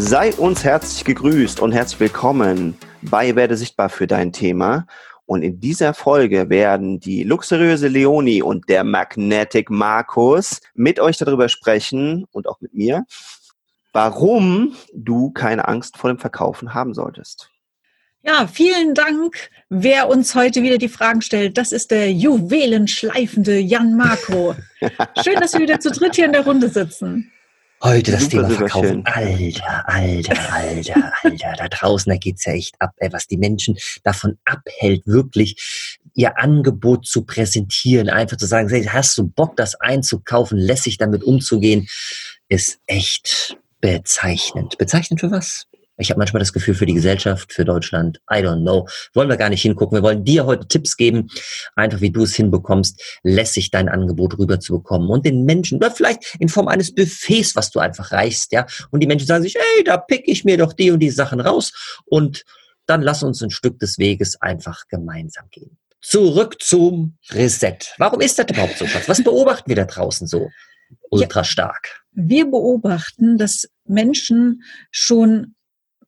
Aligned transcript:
Sei 0.00 0.32
uns 0.34 0.62
herzlich 0.62 1.04
gegrüßt 1.04 1.58
und 1.58 1.72
herzlich 1.72 1.98
willkommen 1.98 2.78
bei 3.02 3.34
Werde 3.34 3.56
sichtbar 3.56 3.88
für 3.88 4.06
dein 4.06 4.32
Thema. 4.32 4.86
Und 5.26 5.42
in 5.42 5.58
dieser 5.58 5.92
Folge 5.92 6.48
werden 6.48 7.00
die 7.00 7.24
luxuriöse 7.24 7.88
Leonie 7.88 8.40
und 8.40 8.68
der 8.68 8.84
Magnetic 8.84 9.70
Markus 9.70 10.60
mit 10.74 11.00
euch 11.00 11.16
darüber 11.16 11.48
sprechen 11.48 12.26
und 12.30 12.46
auch 12.46 12.60
mit 12.60 12.74
mir, 12.74 13.06
warum 13.92 14.76
du 14.94 15.32
keine 15.32 15.66
Angst 15.66 15.98
vor 15.98 16.10
dem 16.10 16.18
Verkaufen 16.20 16.74
haben 16.74 16.94
solltest. 16.94 17.50
Ja, 18.22 18.46
vielen 18.46 18.94
Dank, 18.94 19.50
wer 19.68 20.08
uns 20.08 20.36
heute 20.36 20.62
wieder 20.62 20.78
die 20.78 20.88
Fragen 20.88 21.22
stellt. 21.22 21.58
Das 21.58 21.72
ist 21.72 21.90
der 21.90 22.12
juwelenschleifende 22.12 23.58
Jan 23.58 23.96
Marco. 23.96 24.54
Schön, 25.24 25.40
dass 25.40 25.54
wir 25.54 25.60
wieder 25.60 25.80
zu 25.80 25.90
dritt 25.90 26.14
hier 26.14 26.26
in 26.26 26.32
der 26.32 26.44
Runde 26.44 26.68
sitzen. 26.68 27.32
Heute 27.82 28.10
das 28.10 28.24
super, 28.24 28.48
Thema 28.48 28.50
Verkaufen. 28.50 29.06
Alter, 29.06 29.88
alter, 29.88 30.52
alter, 30.52 31.12
alter. 31.22 31.52
Da 31.56 31.68
draußen, 31.68 32.10
da 32.10 32.16
geht's 32.16 32.44
ja 32.44 32.52
echt 32.52 32.74
ab, 32.80 32.92
ey, 32.96 33.12
was 33.12 33.28
die 33.28 33.36
Menschen 33.36 33.76
davon 34.02 34.38
abhält, 34.44 35.06
wirklich 35.06 36.00
ihr 36.14 36.38
Angebot 36.38 37.06
zu 37.06 37.24
präsentieren, 37.24 38.08
einfach 38.08 38.36
zu 38.36 38.46
sagen, 38.46 38.68
hast 38.92 39.16
du 39.16 39.28
Bock, 39.28 39.56
das 39.56 39.76
einzukaufen, 39.76 40.58
lässig 40.58 40.98
damit 40.98 41.22
umzugehen, 41.22 41.88
ist 42.48 42.80
echt 42.86 43.56
bezeichnend. 43.80 44.76
Bezeichnend 44.78 45.20
für 45.20 45.30
was? 45.30 45.66
Ich 45.98 46.10
habe 46.10 46.18
manchmal 46.18 46.38
das 46.40 46.52
Gefühl 46.52 46.74
für 46.74 46.86
die 46.86 46.94
Gesellschaft, 46.94 47.52
für 47.52 47.64
Deutschland, 47.64 48.20
I 48.30 48.36
don't 48.36 48.62
know. 48.62 48.88
Wollen 49.14 49.28
wir 49.28 49.36
gar 49.36 49.48
nicht 49.48 49.62
hingucken. 49.62 49.96
Wir 49.96 50.02
wollen 50.02 50.24
dir 50.24 50.46
heute 50.46 50.68
Tipps 50.68 50.96
geben, 50.96 51.28
einfach 51.74 52.00
wie 52.00 52.10
du 52.10 52.22
es 52.22 52.34
hinbekommst, 52.34 53.18
lässig 53.24 53.70
dein 53.70 53.88
Angebot 53.88 54.38
rüberzubekommen 54.38 55.08
und 55.08 55.26
den 55.26 55.44
Menschen, 55.44 55.78
oder 55.78 55.90
vielleicht 55.90 56.36
in 56.38 56.48
Form 56.48 56.68
eines 56.68 56.94
Buffets, 56.94 57.56
was 57.56 57.70
du 57.70 57.80
einfach 57.80 58.12
reichst, 58.12 58.52
ja. 58.52 58.66
Und 58.90 59.00
die 59.00 59.06
Menschen 59.08 59.26
sagen 59.26 59.42
sich, 59.42 59.56
ey, 59.56 59.84
da 59.84 59.96
pick 59.96 60.28
ich 60.28 60.44
mir 60.44 60.56
doch 60.56 60.72
die 60.72 60.90
und 60.90 61.00
die 61.00 61.10
Sachen 61.10 61.40
raus 61.40 62.00
und 62.06 62.44
dann 62.86 63.02
lass 63.02 63.22
uns 63.22 63.42
ein 63.42 63.50
Stück 63.50 63.78
des 63.80 63.98
Weges 63.98 64.40
einfach 64.40 64.88
gemeinsam 64.88 65.46
gehen. 65.50 65.76
Zurück 66.00 66.62
zum 66.62 67.18
Reset. 67.30 67.78
Warum 67.98 68.20
ist 68.20 68.38
das 68.38 68.46
überhaupt 68.48 68.78
so, 68.78 68.86
Schatz? 68.86 69.08
Was 69.08 69.22
beobachten 69.22 69.68
wir 69.68 69.76
da 69.76 69.84
draußen 69.84 70.26
so 70.26 70.48
ultra 71.10 71.44
stark? 71.44 72.02
Ja, 72.14 72.22
wir 72.28 72.44
beobachten, 72.46 73.36
dass 73.36 73.68
Menschen 73.84 74.62
schon 74.90 75.54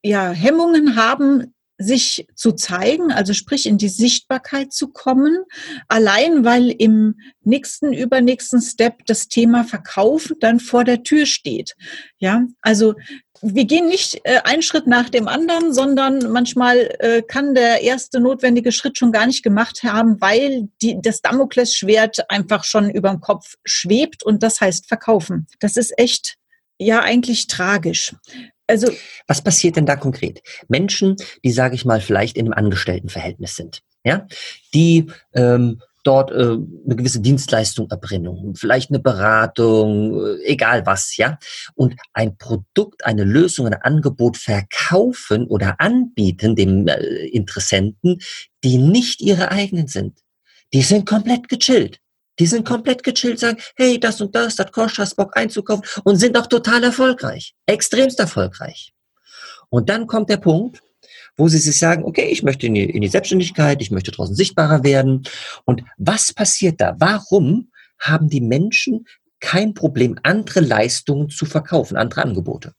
ja, 0.03 0.31
Hemmungen 0.31 0.97
haben, 0.97 1.55
sich 1.81 2.27
zu 2.35 2.53
zeigen, 2.53 3.11
also 3.11 3.33
sprich 3.33 3.67
in 3.67 3.79
die 3.79 3.89
Sichtbarkeit 3.89 4.73
zu 4.73 4.89
kommen, 4.89 5.45
allein 5.89 6.45
weil 6.45 6.71
im 6.71 7.19
nächsten, 7.43 7.95
übernächsten 7.95 8.61
Step 8.61 9.07
das 9.07 9.29
Thema 9.29 9.65
Verkaufen 9.65 10.37
dann 10.41 10.61
vor 10.61 10.85
der 10.85 11.03
Tür 11.03 11.25
steht. 11.25 11.75
Ja, 12.19 12.45
also 12.61 12.95
wir 13.41 13.65
gehen 13.65 13.89
nicht 13.89 14.21
äh, 14.25 14.41
einen 14.45 14.61
Schritt 14.61 14.87
nach 14.87 15.09
dem 15.09 15.27
anderen, 15.27 15.73
sondern 15.73 16.31
manchmal 16.31 16.95
äh, 16.99 17.23
kann 17.23 17.55
der 17.55 17.81
erste 17.81 18.21
notwendige 18.21 18.73
Schritt 18.73 18.99
schon 18.99 19.13
gar 19.13 19.27
nicht 19.27 19.43
gemacht 19.43 19.83
haben, 19.83 20.21
weil 20.21 20.69
die, 20.83 20.99
das 21.01 21.23
Damoklesschwert 21.23 22.31
einfach 22.31 22.65
schon 22.65 22.91
über 22.91 23.09
dem 23.09 23.21
Kopf 23.21 23.55
schwebt 23.65 24.23
und 24.23 24.43
das 24.43 24.61
heißt 24.61 24.87
verkaufen. 24.87 25.47
Das 25.61 25.79
ist 25.79 25.99
echt 25.99 26.37
ja 26.79 27.01
eigentlich 27.01 27.47
tragisch. 27.47 28.15
Also, 28.71 28.93
was 29.27 29.43
passiert 29.43 29.77
denn 29.77 29.87
da 29.87 29.97
konkret? 29.97 30.43
Menschen, 30.69 31.17
die, 31.45 31.51
sage 31.51 31.75
ich 31.75 31.85
mal, 31.85 32.01
vielleicht 32.01 32.37
in 32.37 32.47
einem 32.47 32.55
Angestelltenverhältnis 32.55 33.57
sind, 33.57 33.83
ja, 34.05 34.27
die 34.73 35.11
ähm, 35.35 35.81
dort 36.05 36.31
äh, 36.31 36.35
eine 36.35 36.97
gewisse 36.97 37.21
Dienstleistung 37.21 37.91
erbringen, 37.91 38.55
vielleicht 38.55 38.91
eine 38.91 39.01
Beratung, 39.01 40.25
äh, 40.25 40.45
egal 40.45 40.87
was, 40.87 41.17
ja, 41.17 41.39
und 41.75 41.95
ein 42.13 42.37
Produkt, 42.37 43.05
eine 43.05 43.25
Lösung, 43.25 43.67
ein 43.67 43.75
Angebot 43.75 44.37
verkaufen 44.37 45.47
oder 45.47 45.81
anbieten 45.81 46.57
dem 46.57 46.87
äh, 46.87 47.27
Interessenten, 47.27 48.21
die 48.65 48.79
nicht 48.79 49.21
ihre 49.21 49.51
eigenen 49.51 49.89
sind. 49.89 50.21
Die 50.73 50.83
sind 50.83 51.07
komplett 51.07 51.49
gechillt. 51.49 51.99
Die 52.41 52.47
sind 52.47 52.67
komplett 52.67 53.03
gechillt, 53.03 53.39
sagen, 53.39 53.59
hey, 53.77 54.01
das 54.01 54.21
und 54.21 54.35
das, 54.35 54.57
das 54.57 54.73
kostet, 54.73 54.99
hast 54.99 55.17
Bock 55.17 55.37
einzukaufen 55.37 55.85
und 56.05 56.17
sind 56.17 56.37
auch 56.39 56.47
total 56.47 56.83
erfolgreich. 56.83 57.55
Extremst 57.67 58.19
erfolgreich. 58.19 58.93
Und 59.69 59.89
dann 59.91 60.07
kommt 60.07 60.31
der 60.31 60.39
Punkt, 60.39 60.83
wo 61.37 61.49
sie 61.49 61.59
sich 61.59 61.79
sagen, 61.79 62.05
okay, 62.05 62.29
ich 62.31 62.43
möchte 62.43 62.67
in 62.67 62.75
die, 62.75 62.85
in 62.85 63.03
die 63.03 63.09
Selbstständigkeit, 63.09 63.81
ich 63.83 63.91
möchte 63.91 64.11
draußen 64.11 64.35
sichtbarer 64.35 64.83
werden. 64.85 65.25
Und 65.65 65.83
was 65.99 66.33
passiert 66.33 66.81
da? 66.81 66.97
Warum 66.99 67.71
haben 67.99 68.29
die 68.29 68.41
Menschen 68.41 69.07
kein 69.39 69.75
Problem, 69.75 70.19
andere 70.23 70.61
Leistungen 70.61 71.29
zu 71.29 71.47
verkaufen, 71.47 71.97
andere 71.97 72.23
Angebote? 72.23 72.75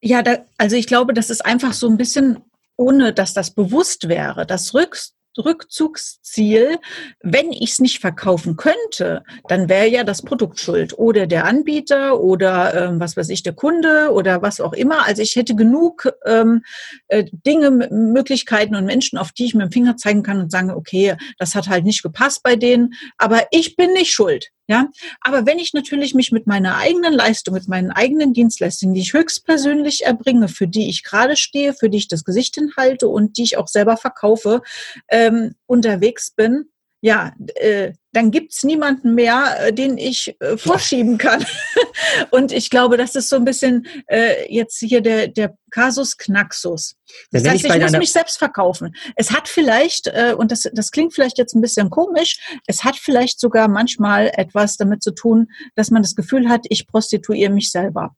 Ja, 0.00 0.22
da, 0.22 0.44
also 0.56 0.76
ich 0.76 0.86
glaube, 0.86 1.14
das 1.14 1.30
ist 1.30 1.44
einfach 1.44 1.72
so 1.72 1.88
ein 1.88 1.96
bisschen, 1.96 2.38
ohne 2.76 3.12
dass 3.12 3.34
das 3.34 3.52
bewusst 3.52 4.08
wäre. 4.08 4.46
Das 4.46 4.72
rückst 4.72 5.13
Rückzugsziel, 5.38 6.78
wenn 7.20 7.52
ich 7.52 7.72
es 7.72 7.80
nicht 7.80 8.00
verkaufen 8.00 8.56
könnte, 8.56 9.24
dann 9.48 9.68
wäre 9.68 9.88
ja 9.88 10.04
das 10.04 10.22
Produkt 10.22 10.60
schuld 10.60 10.98
oder 10.98 11.26
der 11.26 11.44
Anbieter 11.44 12.20
oder 12.20 12.88
ähm, 12.88 13.00
was 13.00 13.16
weiß 13.16 13.28
ich, 13.30 13.42
der 13.42 13.54
Kunde 13.54 14.10
oder 14.12 14.42
was 14.42 14.60
auch 14.60 14.72
immer. 14.72 15.06
Also 15.06 15.22
ich 15.22 15.36
hätte 15.36 15.54
genug 15.54 16.12
ähm, 16.26 16.62
äh, 17.08 17.24
Dinge, 17.32 17.70
Möglichkeiten 17.70 18.76
und 18.76 18.84
Menschen, 18.84 19.18
auf 19.18 19.32
die 19.32 19.46
ich 19.46 19.54
mit 19.54 19.66
dem 19.66 19.72
Finger 19.72 19.96
zeigen 19.96 20.22
kann 20.22 20.40
und 20.40 20.50
sagen, 20.50 20.70
okay, 20.70 21.16
das 21.38 21.54
hat 21.54 21.68
halt 21.68 21.84
nicht 21.84 22.02
gepasst 22.02 22.42
bei 22.42 22.56
denen, 22.56 22.94
aber 23.18 23.42
ich 23.50 23.76
bin 23.76 23.92
nicht 23.92 24.12
schuld. 24.12 24.50
Ja, 24.66 24.88
aber 25.20 25.44
wenn 25.44 25.58
ich 25.58 25.74
natürlich 25.74 26.14
mich 26.14 26.32
mit 26.32 26.46
meiner 26.46 26.78
eigenen 26.78 27.12
Leistung, 27.12 27.52
mit 27.52 27.68
meinen 27.68 27.90
eigenen 27.90 28.32
Dienstleistungen, 28.32 28.94
die 28.94 29.02
ich 29.02 29.12
höchstpersönlich 29.12 30.04
erbringe, 30.06 30.48
für 30.48 30.66
die 30.66 30.88
ich 30.88 31.02
gerade 31.04 31.36
stehe, 31.36 31.74
für 31.74 31.90
die 31.90 31.98
ich 31.98 32.08
das 32.08 32.24
Gesicht 32.24 32.54
hinhalte 32.54 33.08
und 33.08 33.36
die 33.36 33.42
ich 33.42 33.58
auch 33.58 33.68
selber 33.68 33.98
verkaufe, 33.98 34.62
ähm, 35.08 35.54
unterwegs 35.66 36.30
bin, 36.30 36.70
ja, 37.04 37.34
äh, 37.56 37.92
dann 38.12 38.30
gibt's 38.30 38.64
niemanden 38.64 39.14
mehr, 39.14 39.56
äh, 39.58 39.74
den 39.74 39.98
ich 39.98 40.34
äh, 40.40 40.56
vorschieben 40.56 41.18
kann. 41.18 41.44
und 42.30 42.50
ich 42.50 42.70
glaube, 42.70 42.96
das 42.96 43.14
ist 43.14 43.28
so 43.28 43.36
ein 43.36 43.44
bisschen 43.44 43.86
äh, 44.06 44.50
jetzt 44.50 44.78
hier 44.78 45.02
der, 45.02 45.28
der 45.28 45.54
Kasus 45.70 46.16
Knaxus. 46.16 46.96
Das 47.30 47.46
heißt, 47.46 47.62
ich, 47.62 47.70
ich 47.70 47.82
muss 47.82 47.92
mich 47.92 48.10
selbst 48.10 48.38
verkaufen. 48.38 48.96
Es 49.16 49.32
hat 49.32 49.48
vielleicht, 49.48 50.06
äh, 50.06 50.34
und 50.34 50.50
das, 50.50 50.66
das 50.72 50.92
klingt 50.92 51.12
vielleicht 51.12 51.36
jetzt 51.36 51.54
ein 51.54 51.60
bisschen 51.60 51.90
komisch, 51.90 52.40
es 52.66 52.84
hat 52.84 52.96
vielleicht 52.96 53.38
sogar 53.38 53.68
manchmal 53.68 54.30
etwas 54.32 54.78
damit 54.78 55.02
zu 55.02 55.10
tun, 55.10 55.48
dass 55.74 55.90
man 55.90 56.00
das 56.00 56.14
Gefühl 56.14 56.48
hat, 56.48 56.64
ich 56.70 56.86
prostituiere 56.86 57.52
mich 57.52 57.70
selber. 57.70 58.16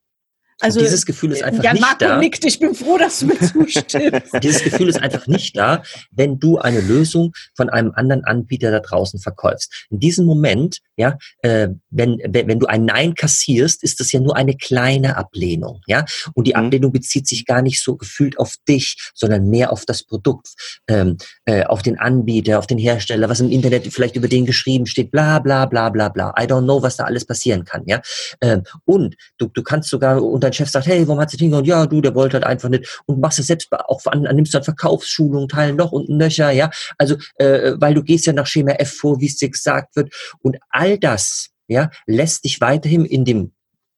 Also 0.61 0.81
und 0.81 0.87
dieses 0.87 1.05
Gefühl 1.05 1.33
ist 1.33 1.43
einfach 1.43 1.63
Jan 1.63 1.75
nicht 1.75 1.83
Marco 1.83 2.05
da. 2.07 2.19
nickt, 2.19 2.45
ich 2.45 2.59
bin 2.59 2.75
froh, 2.75 2.97
dass 2.97 3.21
du 3.21 3.27
mir 3.27 3.39
zustimmst. 3.41 4.33
dieses 4.43 4.63
Gefühl 4.63 4.89
ist 4.89 5.01
einfach 5.03 5.27
nicht 5.27 5.57
da, 5.57 5.83
wenn 6.11 6.39
du 6.39 6.59
eine 6.59 6.81
Lösung 6.81 7.33
von 7.55 7.69
einem 7.69 7.93
anderen 7.95 8.25
Anbieter 8.25 8.71
da 8.71 8.81
draußen 8.81 9.21
verkaufst. 9.21 9.87
In 9.91 10.01
diesem 10.01 10.25
Moment, 10.25 10.79
ja, 10.97 11.19
äh, 11.43 11.69
wenn, 11.91 12.19
wenn, 12.25 12.49
wenn 12.49 12.59
du 12.59 12.67
ein 12.67 12.87
Nein 12.87 13.15
kassierst, 13.15 13.83
ist 13.83 14.01
das 14.01 14.13
ja 14.13 14.21
nur 14.21 14.35
eine 14.35 14.57
kleine 14.57 15.17
Ablehnung, 15.17 15.83
ja. 15.87 16.07
Und 16.35 16.47
die 16.47 16.55
mhm. 16.55 16.67
Ablehnung 16.67 16.93
bezieht 16.93 17.29
sich 17.29 17.45
gar 17.45 17.61
nicht 17.61 17.83
so 17.83 17.97
gefühlt 17.97 18.39
auf 18.39 18.55
dich, 18.67 18.97
sondern 19.15 19.49
mehr 19.51 19.73
auf 19.73 19.85
das 19.85 20.05
Produkt, 20.05 20.55
ähm, 20.89 21.19
äh, 21.45 21.65
auf 21.65 21.83
den 21.83 21.99
Anbieter, 21.99 22.59
auf 22.59 22.67
den 22.67 22.79
Hersteller, 22.79 23.29
was 23.29 23.41
im 23.41 23.51
Internet 23.51 23.87
vielleicht 23.93 24.17
über 24.17 24.29
den 24.29 24.47
geschrieben 24.47 24.87
steht, 24.87 25.11
bla 25.11 25.39
bla 25.39 25.67
bla 25.67 25.91
bla 25.91 26.09
bla. 26.09 26.35
I 26.41 26.45
don't 26.45 26.65
know, 26.65 26.83
was 26.83 26.97
da 26.97 27.05
alles 27.05 27.27
passieren 27.27 27.65
kann, 27.65 27.83
ja. 27.87 28.01
Ähm, 28.41 28.63
und 28.87 29.17
du, 29.37 29.49
du 29.49 29.63
kannst 29.63 29.91
sogar 29.91 30.23
unter 30.23 30.46
dein 30.47 30.53
Chef 30.53 30.71
sagt, 30.71 30.87
hey, 30.87 31.07
warum 31.07 31.21
hat 31.21 31.31
sie 31.31 31.37
hingehauen? 31.37 31.65
Ja, 31.65 31.87
du, 31.87 32.01
der 32.01 32.15
wollte 32.15 32.35
halt 32.35 32.45
einfach 32.45 32.69
nicht. 32.69 33.01
Und 33.07 33.21
machst 33.21 33.39
es 33.39 33.49
selbst 33.49 33.69
auch 33.73 34.01
an, 34.07 34.23
nimmst 34.23 34.55
dann 34.55 34.65
Verkaufsschulungen, 34.65 35.49
teilen 35.49 35.77
noch 35.77 35.93
und 35.93 36.09
nöcher, 36.09 36.51
ja. 36.51 36.71
Also, 36.99 37.17
äh, 37.37 37.73
weil 37.77 37.95
du 37.95 38.03
gehst 38.03 38.27
ja 38.27 38.33
nach 38.33 38.47
Schema 38.47 38.73
F 38.73 38.95
vor, 38.95 39.21
wie 39.21 39.27
es 39.27 39.37
dir 39.37 39.51
gesagt 39.51 39.97
wird. 39.97 40.13
Und 40.41 40.57
all 40.71 40.99
das, 40.99 41.51
ja, 41.69 41.91
lässt 42.07 42.45
dich 42.45 42.61
weiterhin 42.61 43.05
in 43.05 43.25
dem 43.25 43.53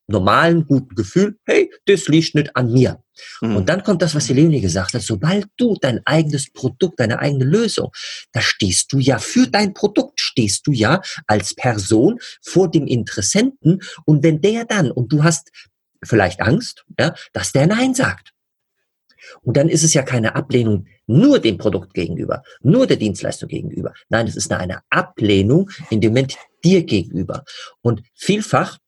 normalen, 0.09 0.67
guten 0.67 0.95
Gefühl, 0.95 1.37
hey, 1.45 1.71
das 1.87 2.09
liegt 2.09 2.35
nicht 2.35 2.57
an 2.57 2.73
mir. 2.73 3.03
Mhm. 3.41 3.57
Und 3.57 3.69
dann 3.69 3.83
kommt 3.83 4.03
das, 4.03 4.15
was 4.15 4.29
Helene 4.29 4.61
gesagt 4.61 4.95
hat, 4.95 5.03
sobald 5.03 5.47
du 5.57 5.77
dein 5.81 6.01
eigenes 6.07 6.51
Produkt, 6.51 6.99
deine 6.99 7.19
eigene 7.19 7.45
Lösung, 7.45 7.91
da 8.33 8.41
stehst 8.41 8.93
du 8.93 8.99
ja 8.99 9.19
für 9.19 9.47
dein 9.47 9.75
Produkt, 9.75 10.21
stehst 10.21 10.67
du 10.67 10.73
ja 10.73 11.01
als 11.27 11.55
Person 11.55 12.19
vor 12.43 12.71
dem 12.71 12.87
Interessenten 12.87 13.81
und 14.05 14.23
wenn 14.23 14.41
der 14.41 14.65
dann, 14.65 14.91
und 14.91 15.13
du 15.13 15.23
hast 15.23 15.51
vielleicht 16.05 16.41
Angst, 16.41 16.85
ja, 16.99 17.15
dass 17.33 17.53
der 17.53 17.67
Nein 17.67 17.95
sagt. 17.95 18.33
Und 19.43 19.57
dann 19.57 19.69
ist 19.69 19.85
es 19.85 19.95
ja 19.95 20.03
keine 20.03 20.35
Ablehnung 20.35 20.87
nur 21.07 21.39
dem 21.39 21.59
Produkt 21.59 21.95
gegenüber, 21.95 22.43
nur 22.63 22.87
der 22.87 22.97
Dienstleistung 22.97 23.49
gegenüber. 23.49 23.93
Nein, 24.09 24.27
es 24.27 24.37
ist 24.37 24.53
eine 24.53 24.81
Ablehnung 24.91 25.71
in 25.91 26.01
dem 26.01 26.13
Moment 26.13 26.37
dir 26.65 26.85
gegenüber. 26.85 27.45
Und 27.83 28.03
vielfach 28.15 28.79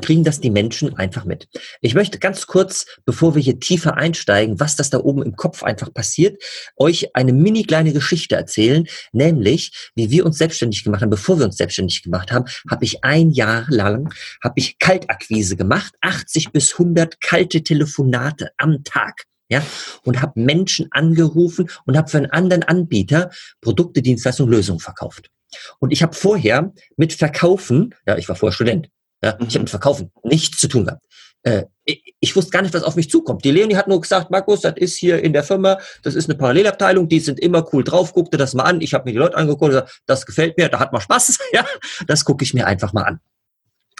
kriegen 0.00 0.24
das 0.24 0.40
die 0.40 0.50
Menschen 0.50 0.96
einfach 0.96 1.24
mit. 1.24 1.48
Ich 1.80 1.94
möchte 1.94 2.18
ganz 2.18 2.46
kurz, 2.46 2.86
bevor 3.04 3.34
wir 3.34 3.42
hier 3.42 3.60
tiefer 3.60 3.96
einsteigen, 3.96 4.60
was 4.60 4.76
das 4.76 4.90
da 4.90 4.98
oben 4.98 5.22
im 5.22 5.36
Kopf 5.36 5.62
einfach 5.62 5.92
passiert, 5.92 6.42
euch 6.76 7.14
eine 7.14 7.32
mini 7.32 7.64
kleine 7.64 7.92
Geschichte 7.92 8.36
erzählen, 8.36 8.86
nämlich 9.12 9.90
wie 9.94 10.10
wir 10.10 10.26
uns 10.26 10.38
selbstständig 10.38 10.84
gemacht 10.84 11.02
haben. 11.02 11.10
Bevor 11.10 11.38
wir 11.38 11.46
uns 11.46 11.56
selbstständig 11.56 12.02
gemacht 12.02 12.32
haben, 12.32 12.46
habe 12.68 12.84
ich 12.84 13.04
ein 13.04 13.30
Jahr 13.30 13.66
lang 13.68 14.12
habe 14.42 14.54
ich 14.56 14.78
Kaltakquise 14.78 15.56
gemacht, 15.56 15.94
80 16.00 16.52
bis 16.52 16.72
100 16.72 17.20
kalte 17.20 17.62
Telefonate 17.62 18.50
am 18.56 18.84
Tag. 18.84 19.24
Ja, 19.50 19.62
und 20.04 20.22
habe 20.22 20.40
Menschen 20.40 20.88
angerufen 20.90 21.68
und 21.84 21.98
habe 21.98 22.08
für 22.10 22.16
einen 22.16 22.30
anderen 22.30 22.62
Anbieter 22.62 23.30
Produkte, 23.60 24.00
Dienstleistungen, 24.00 24.50
Lösungen 24.50 24.80
verkauft. 24.80 25.30
Und 25.78 25.92
ich 25.92 26.02
habe 26.02 26.14
vorher 26.14 26.72
mit 26.96 27.12
Verkaufen, 27.12 27.94
ja, 28.06 28.16
ich 28.16 28.28
war 28.28 28.36
vorher 28.36 28.54
Student, 28.54 28.88
ja, 29.24 29.36
mhm. 29.38 29.46
Ich 29.48 29.54
habe 29.54 29.62
mit 29.62 29.70
Verkaufen 29.70 30.10
nichts 30.22 30.58
zu 30.58 30.68
tun 30.68 30.84
gehabt. 30.84 31.04
Äh, 31.42 31.64
ich, 31.84 32.14
ich, 32.20 32.36
wusste 32.36 32.50
gar 32.50 32.62
nicht, 32.62 32.74
was 32.74 32.82
auf 32.82 32.96
mich 32.96 33.10
zukommt. 33.10 33.44
Die 33.44 33.50
Leonie 33.50 33.76
hat 33.76 33.88
nur 33.88 34.00
gesagt, 34.00 34.30
Markus, 34.30 34.60
das 34.62 34.74
ist 34.76 34.96
hier 34.96 35.22
in 35.22 35.32
der 35.32 35.44
Firma, 35.44 35.78
das 36.02 36.14
ist 36.14 36.28
eine 36.28 36.38
Parallelabteilung, 36.38 37.08
die 37.08 37.20
sind 37.20 37.40
immer 37.40 37.66
cool 37.72 37.84
drauf, 37.84 38.12
guck 38.14 38.30
dir 38.30 38.38
das 38.38 38.54
mal 38.54 38.64
an. 38.64 38.80
Ich 38.80 38.94
habe 38.94 39.04
mir 39.04 39.12
die 39.12 39.18
Leute 39.18 39.36
angeguckt 39.36 39.62
und 39.62 39.68
gesagt, 39.70 40.02
das 40.06 40.26
gefällt 40.26 40.56
mir, 40.56 40.68
da 40.68 40.78
hat 40.78 40.92
man 40.92 41.00
Spaß. 41.00 41.38
ja, 41.52 41.64
das 42.06 42.24
gucke 42.24 42.44
ich 42.44 42.54
mir 42.54 42.66
einfach 42.66 42.92
mal 42.92 43.02
an. 43.02 43.20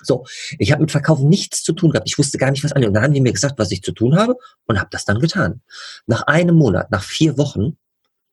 So, 0.03 0.25
ich 0.59 0.73
habe 0.73 0.83
mit 0.83 0.91
Verkaufen 0.91 1.29
nichts 1.29 1.63
zu 1.63 1.73
tun 1.73 1.91
gehabt. 1.91 2.09
Ich 2.09 2.19
wusste 2.19 2.37
gar 2.37 2.51
nicht, 2.51 2.65
was 2.65 2.73
an. 2.73 2.85
Und 2.85 2.93
dann 2.93 3.05
haben 3.05 3.15
die 3.15 3.23
mir 3.23 3.33
gesagt, 3.33 3.59
was 3.59 3.71
ich 3.71 3.83
zu 3.83 3.93
tun 3.93 4.17
habe 4.17 4.37
und 4.67 4.79
habe 4.79 4.91
das 4.91 5.07
dann 5.07 5.19
getan. 5.19 5.63
Nach 6.07 6.23
einem 6.23 6.57
Monat, 6.57 6.91
nach 6.91 7.03
vier 7.03 7.39
Wochen, 7.39 7.79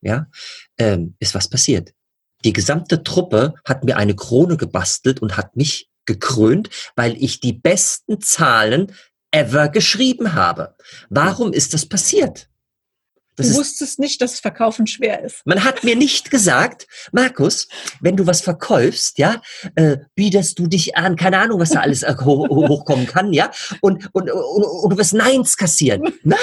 ja, 0.01 0.27
ähm, 0.77 1.15
ist 1.19 1.35
was 1.35 1.49
passiert. 1.49 1.93
Die 2.43 2.53
gesamte 2.53 3.03
Truppe 3.03 3.53
hat 3.63 3.83
mir 3.83 3.97
eine 3.97 4.15
Krone 4.15 4.57
gebastelt 4.57 5.21
und 5.21 5.37
hat 5.37 5.55
mich 5.55 5.90
gekrönt, 6.05 6.69
weil 6.95 7.15
ich 7.21 7.39
die 7.39 7.53
besten 7.53 8.21
Zahlen 8.21 8.93
ever 9.31 9.69
geschrieben 9.69 10.33
habe. 10.33 10.75
Warum 11.09 11.53
ist 11.53 11.73
das 11.73 11.87
passiert? 11.87 12.50
Das 13.35 13.49
du 13.49 13.55
wusstest 13.55 13.99
nicht, 13.99 14.21
dass 14.21 14.39
Verkaufen 14.39 14.87
schwer 14.87 15.23
ist. 15.23 15.41
Man 15.45 15.63
hat 15.63 15.83
mir 15.83 15.95
nicht 15.95 16.31
gesagt, 16.31 16.87
Markus, 17.11 17.67
wenn 18.01 18.17
du 18.17 18.27
was 18.27 18.41
verkaufst, 18.41 19.17
ja, 19.17 19.41
äh, 19.75 19.97
bietest 20.15 20.59
du 20.59 20.67
dich 20.67 20.97
an, 20.97 21.15
keine 21.15 21.37
Ahnung, 21.39 21.59
was 21.59 21.69
da 21.69 21.79
alles 21.81 22.03
äh, 22.03 22.15
ho 22.19 22.47
hochkommen 22.49 23.07
kann, 23.07 23.33
ja, 23.33 23.51
und, 23.81 24.09
und, 24.13 24.29
und, 24.31 24.63
und 24.63 24.89
du 24.93 24.97
wirst 24.97 25.13
Neins 25.13 25.55
kassieren. 25.57 26.13
Na, 26.23 26.35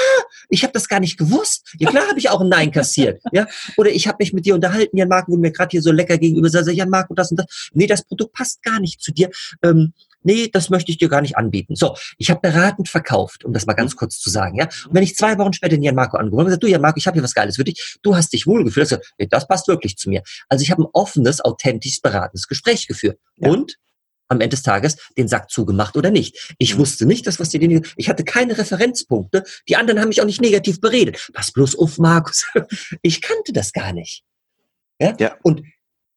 ich 0.49 0.63
habe 0.63 0.73
das 0.73 0.89
gar 0.89 1.01
nicht 1.01 1.19
gewusst. 1.19 1.75
Ja 1.79 1.91
klar 1.91 2.09
habe 2.09 2.19
ich 2.19 2.31
auch 2.31 2.41
ein 2.41 2.49
Nein 2.49 2.71
kassiert, 2.71 3.21
ja. 3.33 3.47
Oder 3.77 3.91
ich 3.91 4.09
habe 4.09 4.17
mich 4.21 4.33
mit 4.33 4.47
dir 4.47 4.55
unterhalten, 4.55 4.97
Jan 4.97 5.09
Marco, 5.09 5.33
wo 5.33 5.37
du 5.37 5.43
mir 5.43 5.53
gerade 5.53 5.71
hier 5.71 5.83
so 5.83 5.93
lecker 5.93 6.19
gegenüber 6.19 6.49
sagst, 6.49 6.71
Jan 6.73 6.91
Marco, 6.91 7.15
das 7.15 7.31
und 7.31 7.39
das. 7.39 7.71
Nee, 7.73 7.87
das 7.87 8.03
Produkt 8.03 8.33
passt 8.35 8.63
gar 8.63 8.81
nicht 8.81 9.01
zu 9.01 9.13
dir. 9.13 9.31
Ähm, 9.63 9.93
nee, 10.23 10.49
das 10.53 10.71
möchte 10.71 10.91
ich 10.91 10.99
dir 10.99 11.09
gar 11.09 11.21
nicht 11.21 11.37
anbieten. 11.37 11.77
So, 11.77 11.95
ich 12.17 12.31
habe 12.31 12.41
beratend 12.41 12.89
verkauft, 12.89 13.45
um 13.45 13.53
das 13.53 13.67
mal 13.67 13.75
ganz 13.75 13.97
kurz 13.97 14.19
zu 14.19 14.31
sagen, 14.31 14.57
ja. 14.57 14.69
Und 14.87 14.95
wenn 14.95 15.03
ich 15.03 15.17
zwei 15.17 15.39
Wochen 15.39 15.53
später 15.53 15.77
den 15.77 15.83
Jan 15.83 15.95
Marco 15.95 16.17
angerufen 16.17 16.41
habe, 16.41 16.47
gesagt, 16.47 16.63
du 16.63 16.69
Jan 16.69 16.81
Marco, 16.81 16.99
ich 16.99 17.07
habe 17.07 17.15
hier 17.15 17.23
was 17.23 17.35
Geiles 17.35 17.57
für 17.57 17.65
dich, 17.65 17.99
du 18.03 18.15
hast 18.15 18.33
dich 18.33 18.47
wohlgefühlt, 18.47 18.93
also, 18.93 19.03
nee, 19.19 19.27
das 19.29 19.47
passt 19.47 19.69
wirklich 19.69 19.97
zu 19.97 20.09
mir. 20.09 20.23
Also 20.49 20.63
ich 20.63 20.71
habe 20.71 20.83
ein 20.83 20.89
offenes, 20.93 21.41
authentisches, 21.41 22.01
beratendes 22.01 22.49
Gespräch 22.49 22.87
geführt. 22.87 23.19
Ja. 23.37 23.51
Und 23.51 23.77
am 24.29 24.41
Ende 24.41 24.57
des 24.57 24.63
Tages 24.63 24.97
den 25.17 25.27
Sack 25.27 25.51
zugemacht 25.51 25.97
oder 25.97 26.11
nicht. 26.11 26.55
Ich 26.59 26.75
mhm. 26.75 26.81
wusste 26.81 27.07
nicht, 27.07 27.27
dass 27.27 27.41
was 27.41 27.49
die 27.49 27.59
Dinge, 27.59 27.83
ich 27.97 28.09
hatte 28.09 28.25
keine 28.25 28.57
Referenzpunkte. 28.57 29.45
Die 29.69 29.77
anderen 29.77 30.01
haben 30.01 30.09
mich 30.09 30.21
auch 30.21 30.27
nicht 30.27 30.41
negativ 30.41 30.81
beredet. 30.81 31.31
Pass 31.33 31.53
bloß 31.53 31.79
auf, 31.79 31.99
Markus. 31.99 32.47
Ich 33.03 33.23
kannte 33.23 33.53
das 33.53 33.73
gar 33.73 33.93
nicht. 33.93 34.25
Ja? 35.01 35.15
ja. 35.19 35.37
Und 35.43 35.63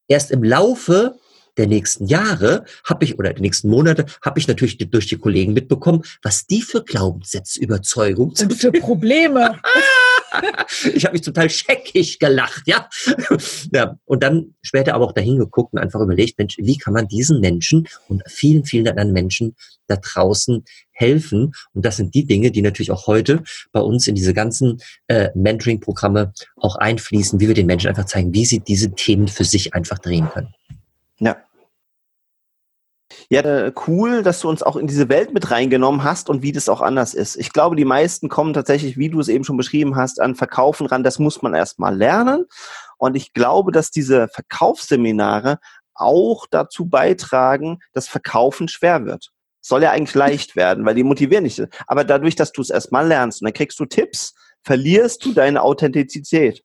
erst 0.08 0.30
im 0.30 0.42
Laufe 0.42 1.18
der 1.56 1.66
nächsten 1.66 2.06
Jahre 2.06 2.64
habe 2.84 3.04
ich 3.04 3.18
oder 3.18 3.32
der 3.32 3.42
nächsten 3.42 3.68
Monate 3.68 4.06
habe 4.22 4.38
ich 4.38 4.48
natürlich 4.48 4.78
durch 4.78 5.06
die 5.06 5.18
Kollegen 5.18 5.52
mitbekommen, 5.52 6.02
was 6.22 6.46
die 6.46 6.62
für 6.62 6.82
Glaubenssätze, 6.82 7.60
Überzeugungen 7.60 8.34
und 8.40 8.54
für 8.54 8.72
Probleme. 8.72 9.58
ich 10.94 11.04
habe 11.04 11.12
mich 11.12 11.22
total 11.22 11.50
scheckig 11.50 12.18
gelacht, 12.18 12.62
ja. 12.66 12.88
ja. 13.72 13.96
Und 14.04 14.22
dann 14.22 14.54
später 14.62 14.94
aber 14.94 15.06
auch 15.06 15.12
dahin 15.12 15.38
geguckt 15.38 15.72
und 15.74 15.78
einfach 15.78 16.00
überlegt, 16.00 16.38
Mensch, 16.38 16.56
wie 16.58 16.78
kann 16.78 16.94
man 16.94 17.08
diesen 17.08 17.40
Menschen 17.40 17.86
und 18.08 18.22
vielen, 18.26 18.64
vielen 18.64 18.88
anderen 18.88 19.12
Menschen 19.12 19.54
da 19.86 19.96
draußen 19.96 20.64
helfen? 20.92 21.52
Und 21.74 21.84
das 21.84 21.96
sind 21.96 22.14
die 22.14 22.24
Dinge, 22.24 22.50
die 22.50 22.62
natürlich 22.62 22.90
auch 22.90 23.06
heute 23.06 23.42
bei 23.72 23.80
uns 23.80 24.06
in 24.06 24.14
diese 24.14 24.34
ganzen 24.34 24.80
äh, 25.08 25.30
Mentoring-Programme 25.34 26.32
auch 26.56 26.76
einfließen, 26.76 27.40
wie 27.40 27.48
wir 27.48 27.54
den 27.54 27.66
Menschen 27.66 27.88
einfach 27.88 28.06
zeigen, 28.06 28.32
wie 28.32 28.46
sie 28.46 28.60
diese 28.60 28.92
Themen 28.92 29.28
für 29.28 29.44
sich 29.44 29.74
einfach 29.74 29.98
drehen 29.98 30.28
können. 30.30 30.54
Ja. 31.22 31.36
Ja, 33.28 33.70
cool, 33.86 34.22
dass 34.22 34.40
du 34.40 34.48
uns 34.48 34.62
auch 34.62 34.74
in 34.74 34.86
diese 34.86 35.08
Welt 35.08 35.32
mit 35.32 35.50
reingenommen 35.50 36.02
hast 36.02 36.28
und 36.28 36.42
wie 36.42 36.50
das 36.50 36.68
auch 36.68 36.80
anders 36.80 37.14
ist. 37.14 37.36
Ich 37.36 37.52
glaube, 37.52 37.76
die 37.76 37.84
meisten 37.84 38.28
kommen 38.28 38.54
tatsächlich, 38.54 38.96
wie 38.96 39.10
du 39.10 39.20
es 39.20 39.28
eben 39.28 39.44
schon 39.44 39.56
beschrieben 39.56 39.96
hast, 39.96 40.20
an 40.20 40.34
Verkaufen 40.34 40.86
ran. 40.86 41.04
Das 41.04 41.18
muss 41.18 41.42
man 41.42 41.54
erstmal 41.54 41.96
lernen. 41.96 42.46
Und 42.98 43.14
ich 43.14 43.34
glaube, 43.34 43.70
dass 43.70 43.90
diese 43.90 44.28
Verkaufsseminare 44.28 45.58
auch 45.94 46.46
dazu 46.50 46.86
beitragen, 46.86 47.78
dass 47.92 48.08
Verkaufen 48.08 48.66
schwer 48.66 49.04
wird. 49.04 49.30
Soll 49.60 49.82
ja 49.82 49.92
eigentlich 49.92 50.14
leicht 50.14 50.56
werden, 50.56 50.84
weil 50.84 50.96
die 50.96 51.04
motivieren 51.04 51.44
nicht. 51.44 51.62
Aber 51.86 52.02
dadurch, 52.04 52.34
dass 52.34 52.50
du 52.50 52.62
es 52.62 52.70
erstmal 52.70 53.06
lernst 53.06 53.42
und 53.42 53.46
dann 53.46 53.54
kriegst 53.54 53.78
du 53.78 53.84
Tipps, 53.84 54.34
verlierst 54.62 55.24
du 55.24 55.34
deine 55.34 55.62
Authentizität. 55.62 56.62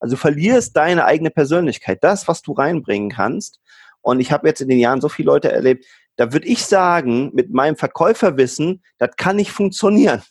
Also 0.00 0.16
verlierst 0.16 0.76
deine 0.76 1.06
eigene 1.06 1.30
Persönlichkeit, 1.30 2.04
das, 2.04 2.28
was 2.28 2.42
du 2.42 2.52
reinbringen 2.52 3.08
kannst. 3.08 3.60
Und 4.04 4.20
ich 4.20 4.30
habe 4.30 4.46
jetzt 4.46 4.60
in 4.60 4.68
den 4.68 4.78
Jahren 4.78 5.00
so 5.00 5.08
viele 5.08 5.26
Leute 5.26 5.50
erlebt, 5.50 5.86
da 6.16 6.32
würde 6.32 6.46
ich 6.46 6.64
sagen, 6.64 7.30
mit 7.32 7.52
meinem 7.52 7.74
Verkäuferwissen, 7.74 8.84
das 8.98 9.16
kann 9.16 9.36
nicht 9.36 9.50
funktionieren. 9.50 10.22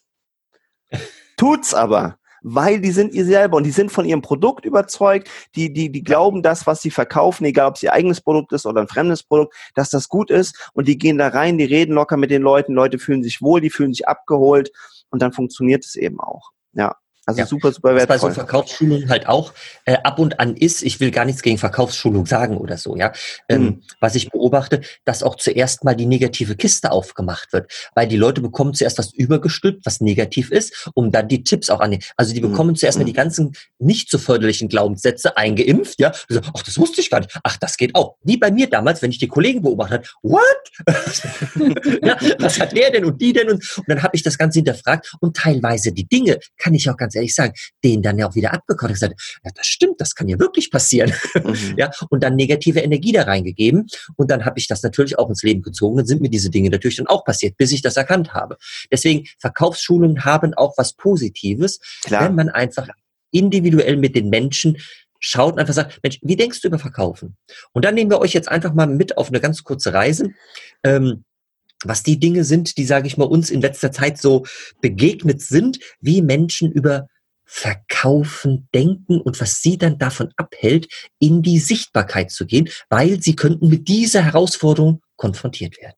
Tut's 1.38 1.74
aber, 1.74 2.20
weil 2.44 2.80
die 2.80 2.92
sind 2.92 3.16
ihr 3.16 3.26
selber 3.26 3.58
und 3.58 3.64
die 3.64 3.72
sind 3.72 3.92
von 3.92 4.06
ihrem 4.06 4.22
Produkt 4.22 4.64
überzeugt, 4.64 5.28
die, 5.56 5.74
die, 5.74 5.92
die 5.92 6.04
glauben 6.04 6.44
das, 6.44 6.68
was 6.68 6.84
sie 6.84 6.92
verkaufen, 6.92 7.46
egal 7.46 7.70
ob 7.70 7.76
es 7.76 7.84
ihr 7.84 7.94
eigenes 7.94 8.22
Produkt 8.22 8.54
ist 8.54 8.68
oder 8.68 8.82
ein 8.82 8.88
fremdes 8.88 9.24
Produkt, 9.24 9.56
dass 9.74 9.90
das 9.90 10.08
gut 10.08 10.30
ist 10.30 10.70
und 10.74 10.88
die 10.88 11.00
gehen 11.00 11.18
da 11.18 11.30
rein, 11.30 11.58
die 11.58 11.66
reden 11.66 11.94
locker 11.94 12.16
mit 12.16 12.30
den 12.30 12.44
Leuten, 12.44 12.74
Leute 12.74 13.00
fühlen 13.00 13.24
sich 13.24 13.42
wohl, 13.42 13.60
die 13.60 13.72
fühlen 13.72 13.94
sich 13.94 14.08
abgeholt 14.08 14.72
und 15.10 15.24
dann 15.24 15.34
funktioniert 15.34 15.84
es 15.84 15.96
eben 15.96 16.20
auch. 16.20 16.52
Ja. 16.74 16.96
Also 17.26 17.40
ja. 17.40 17.48
super, 17.48 17.72
super 17.72 17.96
wertvoll. 17.96 18.16
Was 18.16 18.22
bei 18.22 18.30
so 18.30 18.34
Verkaufsschulungen 18.34 19.10
halt 19.10 19.28
auch 19.28 19.54
äh, 19.86 19.98
ab 20.04 20.20
und 20.20 20.40
an 20.40 20.58
ist, 20.58 20.84
ich 20.84 21.00
will 21.00 21.12
gar 21.12 21.24
nichts 21.24 21.42
gegen 21.42 21.58
Verkaufsschulung 21.58 22.26
sagen 22.26 22.58
oder 22.58 22.78
so, 22.78 22.98
ja. 22.98 23.14
Ähm, 23.48 23.64
mhm. 23.64 23.84
Was 24.02 24.16
ich 24.16 24.30
beobachte, 24.30 24.82
dass 25.06 25.24
auch 25.24 25.36
zuerst 25.36 25.84
mal 25.86 25.96
die 25.96 26.06
negative 26.06 26.56
Kiste 26.56 26.92
aufgemacht 26.92 27.54
wird. 27.54 27.72
Weil 27.96 28.08
die 28.08 28.18
Leute 28.18 28.42
bekommen 28.42 28.74
zuerst 28.74 28.98
was 28.98 29.14
übergestülpt, 29.14 29.86
was 29.86 30.02
negativ 30.02 30.52
ist, 30.52 30.90
um 30.96 31.12
dann 31.12 31.30
die 31.30 31.44
Tipps 31.44 31.70
auch 31.70 31.80
an 31.80 31.98
Also 32.18 32.34
die 32.34 32.42
mhm. 32.42 32.52
bekommen 32.52 32.72
mhm. 32.72 32.76
zuerst 32.76 32.98
mal 32.98 33.06
die 33.06 33.14
ganzen 33.14 33.54
nicht 33.80 34.12
so 34.12 34.18
förderlichen 34.18 34.68
Glaubenssätze 34.68 35.38
eingeimpft, 35.38 36.00
ja. 36.00 36.12
Also, 36.30 36.42
ach, 36.54 36.64
das 36.64 36.78
wusste 36.78 37.00
ich 37.00 37.10
gar 37.10 37.22
nicht. 37.22 37.38
Ach, 37.44 37.58
das 37.58 37.78
geht 37.78 37.96
auch. 37.96 38.16
Wie 38.24 38.38
bei 38.38 38.52
mir 38.52 38.70
damals, 38.70 39.02
wenn 39.02 39.12
ich 39.12 39.20
die 39.20 39.28
Kollegen 39.28 39.62
beobachtet 39.62 40.00
habe, 40.00 40.08
what? 40.24 40.64
ja, 42.04 42.18
was 42.40 42.60
hat 42.60 42.76
der 42.76 42.92
denn 42.92 43.06
und 43.06 43.22
die 43.22 43.32
denn? 43.32 43.50
Und, 43.50 43.78
und 43.78 43.88
dann 43.88 44.04
habe 44.04 44.16
ich 44.16 44.24
das 44.24 44.38
Ganze 44.38 44.60
hinterfragt 44.60 45.14
und 45.22 45.38
teilweise 45.38 45.94
die 45.94 46.06
Dinge 46.06 46.40
kann 46.58 46.74
ich 46.74 46.90
auch 46.90 46.98
ganz 46.98 47.13
ganz 47.14 47.16
ehrlich 47.16 47.36
sagen, 47.36 47.54
den 47.84 48.02
dann 48.02 48.18
ja 48.18 48.28
auch 48.28 48.36
wieder 48.36 48.54
abgekommen 48.54 48.92
und 48.92 49.00
gesagt, 49.00 49.40
ja, 49.44 49.52
das 49.56 49.68
stimmt, 49.68 50.02
das 50.02 50.16
kann 50.16 50.28
ja 50.28 50.40
wirklich 50.40 50.72
passieren. 50.72 51.14
Mhm. 51.36 51.74
ja, 51.78 51.92
und 52.10 52.24
dann 52.24 52.36
negative 52.36 52.80
Energie 52.80 53.12
da 53.12 53.24
reingegeben. 53.24 53.88
Und 54.16 54.32
dann 54.32 54.46
habe 54.46 54.60
ich 54.60 54.68
das 54.68 54.84
natürlich 54.84 55.18
auch 55.18 55.30
ins 55.30 55.44
Leben 55.44 55.62
gezogen 55.62 56.00
und 56.00 56.06
sind 56.06 56.22
mir 56.22 56.30
diese 56.30 56.50
Dinge 56.50 56.70
natürlich 56.70 56.98
dann 56.98 57.08
auch 57.08 57.24
passiert, 57.24 57.58
bis 57.58 57.72
ich 57.72 57.82
das 57.82 57.98
erkannt 57.98 58.34
habe. 58.34 58.58
Deswegen, 58.92 59.28
Verkaufsschulungen 59.40 60.26
haben 60.26 60.54
auch 60.54 60.74
was 60.78 60.94
Positives, 60.94 61.80
Klar. 62.04 62.26
wenn 62.26 62.36
man 62.36 62.50
einfach 62.50 62.88
individuell 63.32 63.98
mit 63.98 64.16
den 64.16 64.30
Menschen 64.30 64.78
schaut 65.20 65.54
und 65.54 65.60
einfach 65.60 65.74
sagt, 65.74 66.00
Mensch, 66.04 66.20
wie 66.22 66.36
denkst 66.36 66.62
du 66.62 66.68
über 66.68 66.80
Verkaufen? 66.80 67.38
Und 67.72 67.86
dann 67.86 67.96
nehmen 67.96 68.12
wir 68.12 68.20
euch 68.20 68.34
jetzt 68.34 68.50
einfach 68.50 68.74
mal 68.74 68.88
mit 68.88 69.18
auf 69.18 69.30
eine 69.30 69.40
ganz 69.40 69.64
kurze 69.64 69.94
Reise. 69.94 70.32
Ähm, 70.84 71.24
was 71.88 72.04
die 72.04 72.20
Dinge 72.20 72.44
sind, 72.44 72.78
die, 72.78 72.86
sage 72.86 73.08
ich 73.08 73.18
mal, 73.18 73.26
uns 73.26 73.50
in 73.50 73.62
letzter 73.62 73.92
Zeit 73.92 74.18
so 74.20 74.46
begegnet 74.82 75.42
sind, 75.42 75.80
wie 76.00 76.22
Menschen 76.22 76.72
über 76.72 77.08
Verkaufen 77.46 78.68
denken 78.74 79.22
und 79.22 79.40
was 79.40 79.62
sie 79.62 79.78
dann 79.78 80.00
davon 80.00 80.32
abhält, 80.38 80.88
in 81.20 81.42
die 81.42 81.60
Sichtbarkeit 81.60 82.32
zu 82.32 82.46
gehen, 82.46 82.70
weil 82.90 83.22
sie 83.22 83.36
könnten 83.36 83.70
mit 83.70 83.88
dieser 83.88 84.24
Herausforderung 84.24 85.02
konfrontiert 85.18 85.78
werden. 85.80 85.98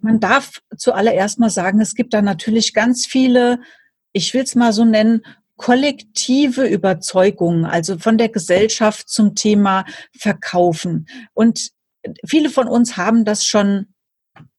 Man 0.00 0.20
darf 0.20 0.60
zuallererst 0.76 1.40
mal 1.40 1.50
sagen, 1.50 1.80
es 1.80 1.94
gibt 1.94 2.14
da 2.14 2.22
natürlich 2.22 2.72
ganz 2.72 3.04
viele, 3.06 3.58
ich 4.12 4.32
will 4.32 4.42
es 4.42 4.54
mal 4.54 4.72
so 4.72 4.84
nennen, 4.84 5.22
kollektive 5.56 6.66
Überzeugungen, 6.66 7.64
also 7.64 7.98
von 7.98 8.18
der 8.18 8.28
Gesellschaft 8.28 9.08
zum 9.08 9.34
Thema 9.34 9.84
Verkaufen. 10.16 11.06
Und 11.32 11.70
viele 12.26 12.50
von 12.50 12.68
uns 12.68 12.96
haben 12.96 13.24
das 13.24 13.44
schon 13.44 13.93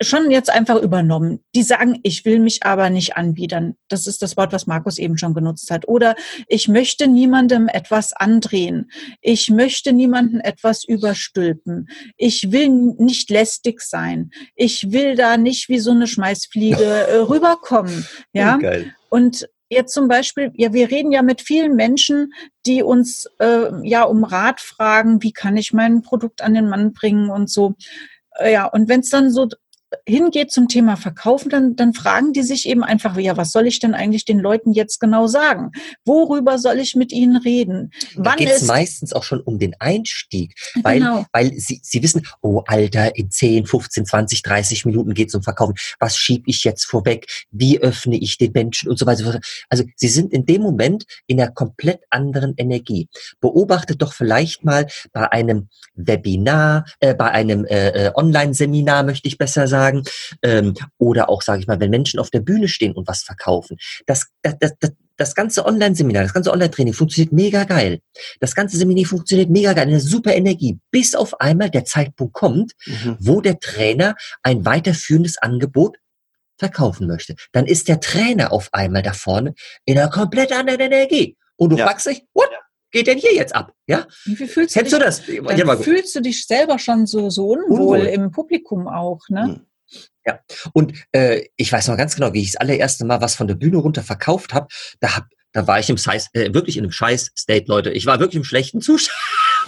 schon 0.01 0.32
jetzt 0.32 0.50
einfach 0.50 0.82
übernommen. 0.82 1.44
Die 1.53 1.63
sagen, 1.63 2.00
ich 2.03 2.25
will 2.25 2.39
mich 2.39 2.63
aber 2.63 2.89
nicht 2.89 3.17
anbiedern. 3.17 3.75
Das 3.88 4.08
ist 4.08 4.22
das 4.22 4.38
Wort, 4.38 4.53
was 4.53 4.67
Markus 4.67 4.98
eben 4.98 5.17
schon 5.17 5.34
genutzt 5.34 5.70
hat. 5.72 5.88
Oder 5.88 6.15
ich 6.48 6.67
möchte 6.67 7.08
niemandem 7.08 7.67
etwas 7.67 8.13
andrehen. 8.13 8.91
Ich 9.22 9.50
möchte 9.50 9.94
niemandem 9.94 10.39
etwas 10.41 10.84
überstülpen. 10.84 11.88
Ich 12.17 12.51
will 12.51 12.70
nicht 12.70 13.29
lästig 13.29 13.82
sein. 13.82 14.32
Ich 14.55 14.91
will 14.91 15.15
da 15.15 15.38
nicht 15.38 15.70
wie 15.70 15.79
so 15.79 15.91
eine 15.91 16.08
Schmeißfliege 16.08 16.84
äh, 17.08 17.17
rüberkommen. 17.17 18.08
Ja. 18.34 18.58
Geil. 18.58 18.94
Und 19.10 19.48
jetzt 19.70 19.94
zum 19.94 20.08
Beispiel, 20.08 20.51
ja, 20.55 20.74
wir 20.74 20.91
reden 20.91 21.12
ja 21.12 21.22
mit 21.22 21.41
vielen 21.41 21.75
Menschen, 21.75 22.34
die 22.65 22.84
uns 22.84 23.27
äh, 23.39 23.70
ja 23.84 24.03
um 24.03 24.24
Rat 24.24 24.62
fragen, 24.62 25.22
wie 25.24 25.34
kann 25.34 25.58
ich 25.58 25.74
mein 25.74 26.01
Produkt 26.01 26.41
an 26.41 26.53
den 26.53 26.70
Mann 26.70 26.94
bringen 26.94 27.29
und 27.29 27.50
so. 27.50 27.75
Äh, 28.38 28.53
ja, 28.53 28.65
und 28.65 28.89
wenn 28.89 29.01
es 29.01 29.10
dann 29.10 29.32
so 29.32 29.48
hingeht 30.08 30.52
zum 30.52 30.68
Thema 30.68 30.98
Verkaufen, 30.98 31.50
dann, 31.50 31.75
dann 31.75 31.94
fragen 31.94 32.34
die 32.34 32.44
sich 32.44 32.68
eben 32.68 32.84
einfach, 32.84 33.18
ja, 33.18 33.38
was 33.38 33.52
soll 33.52 33.68
ich 33.68 33.80
denn 33.80 33.94
eigentlich 33.94 34.25
den 34.25 34.40
Leuten 34.40 34.74
jetzt 34.74 35.00
genau 35.00 35.28
sagen? 35.28 35.72
Worüber 36.06 36.58
soll 36.58 36.80
ich 36.80 36.96
mit 36.96 37.12
ihnen 37.12 37.38
reden? 37.38 37.92
Wann 38.16 38.38
geht 38.38 38.50
es 38.50 38.64
meistens 38.64 39.14
auch 39.14 39.24
schon 39.24 39.42
um 39.42 39.60
den 39.60 39.75
Einstieg, 39.80 40.56
weil, 40.82 41.00
genau. 41.00 41.25
weil 41.32 41.54
sie, 41.58 41.80
sie 41.84 42.04
wissen, 42.04 42.25
oh 42.42 42.64
Alter, 42.68 43.16
in 43.16 43.32
10, 43.32 43.66
15, 43.66 44.06
20, 44.06 44.42
30 44.44 44.86
Minuten 44.86 45.14
geht 45.14 45.30
es 45.30 45.36
um 45.36 45.44
Verkaufen. 45.44 45.75
Was 46.00 46.18
schiebe 46.18 46.50
ich 46.50 46.64
jetzt 46.64 46.86
vorweg? 46.86 47.28
Wie 47.52 47.80
öffne 47.80 48.18
ich 48.18 48.38
den 48.38 48.52
Menschen 48.52 48.90
und 48.90 48.98
so 48.98 49.06
weiter? 49.06 49.40
Also 49.70 49.84
sie 49.96 50.08
sind 50.08 50.34
in 50.34 50.46
dem 50.46 50.62
Moment 50.62 51.06
in 51.28 51.40
einer 51.40 51.52
komplett 51.52 52.02
anderen 52.10 52.54
Energie. 52.58 53.10
Beobachtet 53.40 54.02
doch 54.02 54.14
vielleicht 54.14 54.64
mal 54.64 54.88
bei 55.14 55.32
einem 55.32 55.70
Webinar, 55.96 56.86
äh, 57.00 57.14
bei 57.14 57.32
einem 57.32 57.66
äh, 57.66 57.90
äh 57.90 58.12
Online-Seminar, 58.16 59.04
möchte 59.04 59.28
ich 59.28 59.38
besser 59.38 59.68
sagen, 59.68 59.85
sagen, 59.86 60.04
ähm, 60.42 60.74
oder 60.98 61.30
auch, 61.30 61.42
sage 61.42 61.60
ich 61.60 61.68
mal, 61.68 61.80
wenn 61.80 61.89
Menschen 61.89 62.20
auf 62.20 62.30
der 62.30 62.39
Bühne 62.39 62.68
stehen 62.68 62.94
und 62.94 63.08
was 63.08 63.24
verkaufen. 63.24 63.77
Das, 64.06 64.27
das, 64.42 64.56
das, 64.60 64.92
das 65.18 65.36
ganze 65.36 65.65
Online-Seminar, 65.65 66.24
das 66.24 66.34
ganze 66.34 66.51
Online-Training 66.51 66.94
funktioniert 66.94 67.32
mega 67.32 67.63
geil. 67.63 68.00
Das 68.39 68.56
ganze 68.56 68.77
Seminar 68.77 69.06
funktioniert 69.06 69.50
mega 69.50 69.74
geil, 69.74 69.88
eine 69.88 70.00
super 70.00 70.34
Energie, 70.36 70.77
bis 70.92 71.15
auf 71.15 71.39
einmal 71.39 71.70
der 71.70 71.86
Zeitpunkt 71.86 72.34
kommt, 72.34 72.74
mhm. 72.86 73.18
wo 73.20 73.42
der 73.42 73.60
Trainer 73.60 74.15
ein 74.44 74.65
weiterführendes 74.65 75.38
Angebot 75.38 75.98
verkaufen 76.58 77.08
möchte. 77.08 77.36
Dann 77.51 77.65
ist 77.65 77.88
der 77.88 78.00
Trainer 78.00 78.51
auf 78.51 78.70
einmal 78.74 79.01
da 79.01 79.13
vorne 79.13 79.54
in 79.86 79.98
einer 79.98 80.10
komplett 80.10 80.51
anderen 80.51 80.82
Energie. 80.82 81.38
Und 81.58 81.72
du 81.72 81.77
ja. 81.77 81.86
fragst 81.86 82.08
dich, 82.08 82.24
what? 82.34 82.50
geht 82.96 83.08
denn 83.08 83.18
hier 83.18 83.34
jetzt 83.34 83.54
ab? 83.54 83.74
Ja? 83.88 84.08
Wie 84.24 84.36
fühlst 84.36 84.74
Kennst 84.74 84.94
du, 84.94 84.98
dich, 84.98 85.06
du 85.27 85.44
das? 85.44 85.58
Ja, 85.58 85.75
fühlst 85.77 86.15
du 86.15 86.22
dich 86.22 86.46
selber 86.46 86.80
schon 86.80 87.06
so, 87.06 87.30
so 87.30 87.50
unwohl, 87.50 88.00
unwohl. 88.00 88.00
im 88.06 88.32
Publikum 88.32 88.88
auch, 88.88 89.20
ne? 89.30 89.44
Hm. 89.44 89.65
Ja, 90.25 90.39
und 90.74 90.94
äh, 91.12 91.44
ich 91.56 91.72
weiß 91.72 91.88
noch 91.88 91.98
ganz 91.98 92.15
genau, 92.15 92.34
wie 92.34 92.42
ich 92.42 92.54
das 92.54 92.62
allererste 92.62 93.06
Mal 93.06 93.22
was 93.22 93.36
von 93.36 93.48
der 93.48 93.56
Bühne 93.56 93.77
runter 93.77 94.01
verkauft 94.01 94.54
habe. 94.54 94.68
Da 95.00 95.15
hab, 95.15 95.25
da 95.51 95.68
war 95.68 95.80
ich 95.80 95.89
im 95.89 95.98
Scheiß, 95.98 96.30
äh, 96.34 96.54
wirklich 96.54 96.77
in 96.77 96.84
einem 96.84 96.92
Scheiß-State, 96.92 97.65
Leute. 97.68 97.92
Ich 97.92 98.06
war 98.06 98.20
wirklich 98.20 98.38
im 98.38 98.44
schlechten 98.44 98.82
Zustand. 98.82 99.15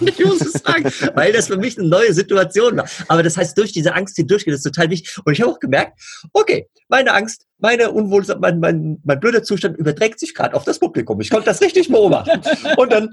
ich 0.00 0.24
muss 0.24 0.40
es 0.40 0.62
sagen, 0.62 0.84
weil 1.14 1.32
das 1.32 1.46
für 1.46 1.56
mich 1.56 1.78
eine 1.78 1.88
neue 1.88 2.12
Situation 2.12 2.76
war. 2.76 2.88
Aber 3.08 3.22
das 3.22 3.36
heißt, 3.36 3.56
durch 3.56 3.72
diese 3.72 3.94
Angst, 3.94 4.18
die 4.18 4.26
durchgeht, 4.26 4.54
ist 4.54 4.62
total 4.62 4.90
wichtig. 4.90 5.16
Und 5.24 5.32
ich 5.32 5.40
habe 5.40 5.52
auch 5.52 5.60
gemerkt, 5.60 5.98
okay, 6.32 6.68
meine 6.88 7.12
Angst, 7.14 7.46
meine 7.58 7.90
Unwohlsein, 7.90 8.40
mein, 8.40 8.60
mein, 8.60 9.00
mein 9.04 9.20
blöder 9.20 9.42
Zustand 9.42 9.76
überträgt 9.78 10.20
sich 10.20 10.34
gerade 10.34 10.54
auf 10.54 10.64
das 10.64 10.78
Publikum. 10.78 11.20
Ich 11.20 11.30
konnte 11.30 11.46
das 11.46 11.60
richtig 11.60 11.88
beobachten. 11.88 12.40
Und 12.76 12.92
dann 12.92 13.10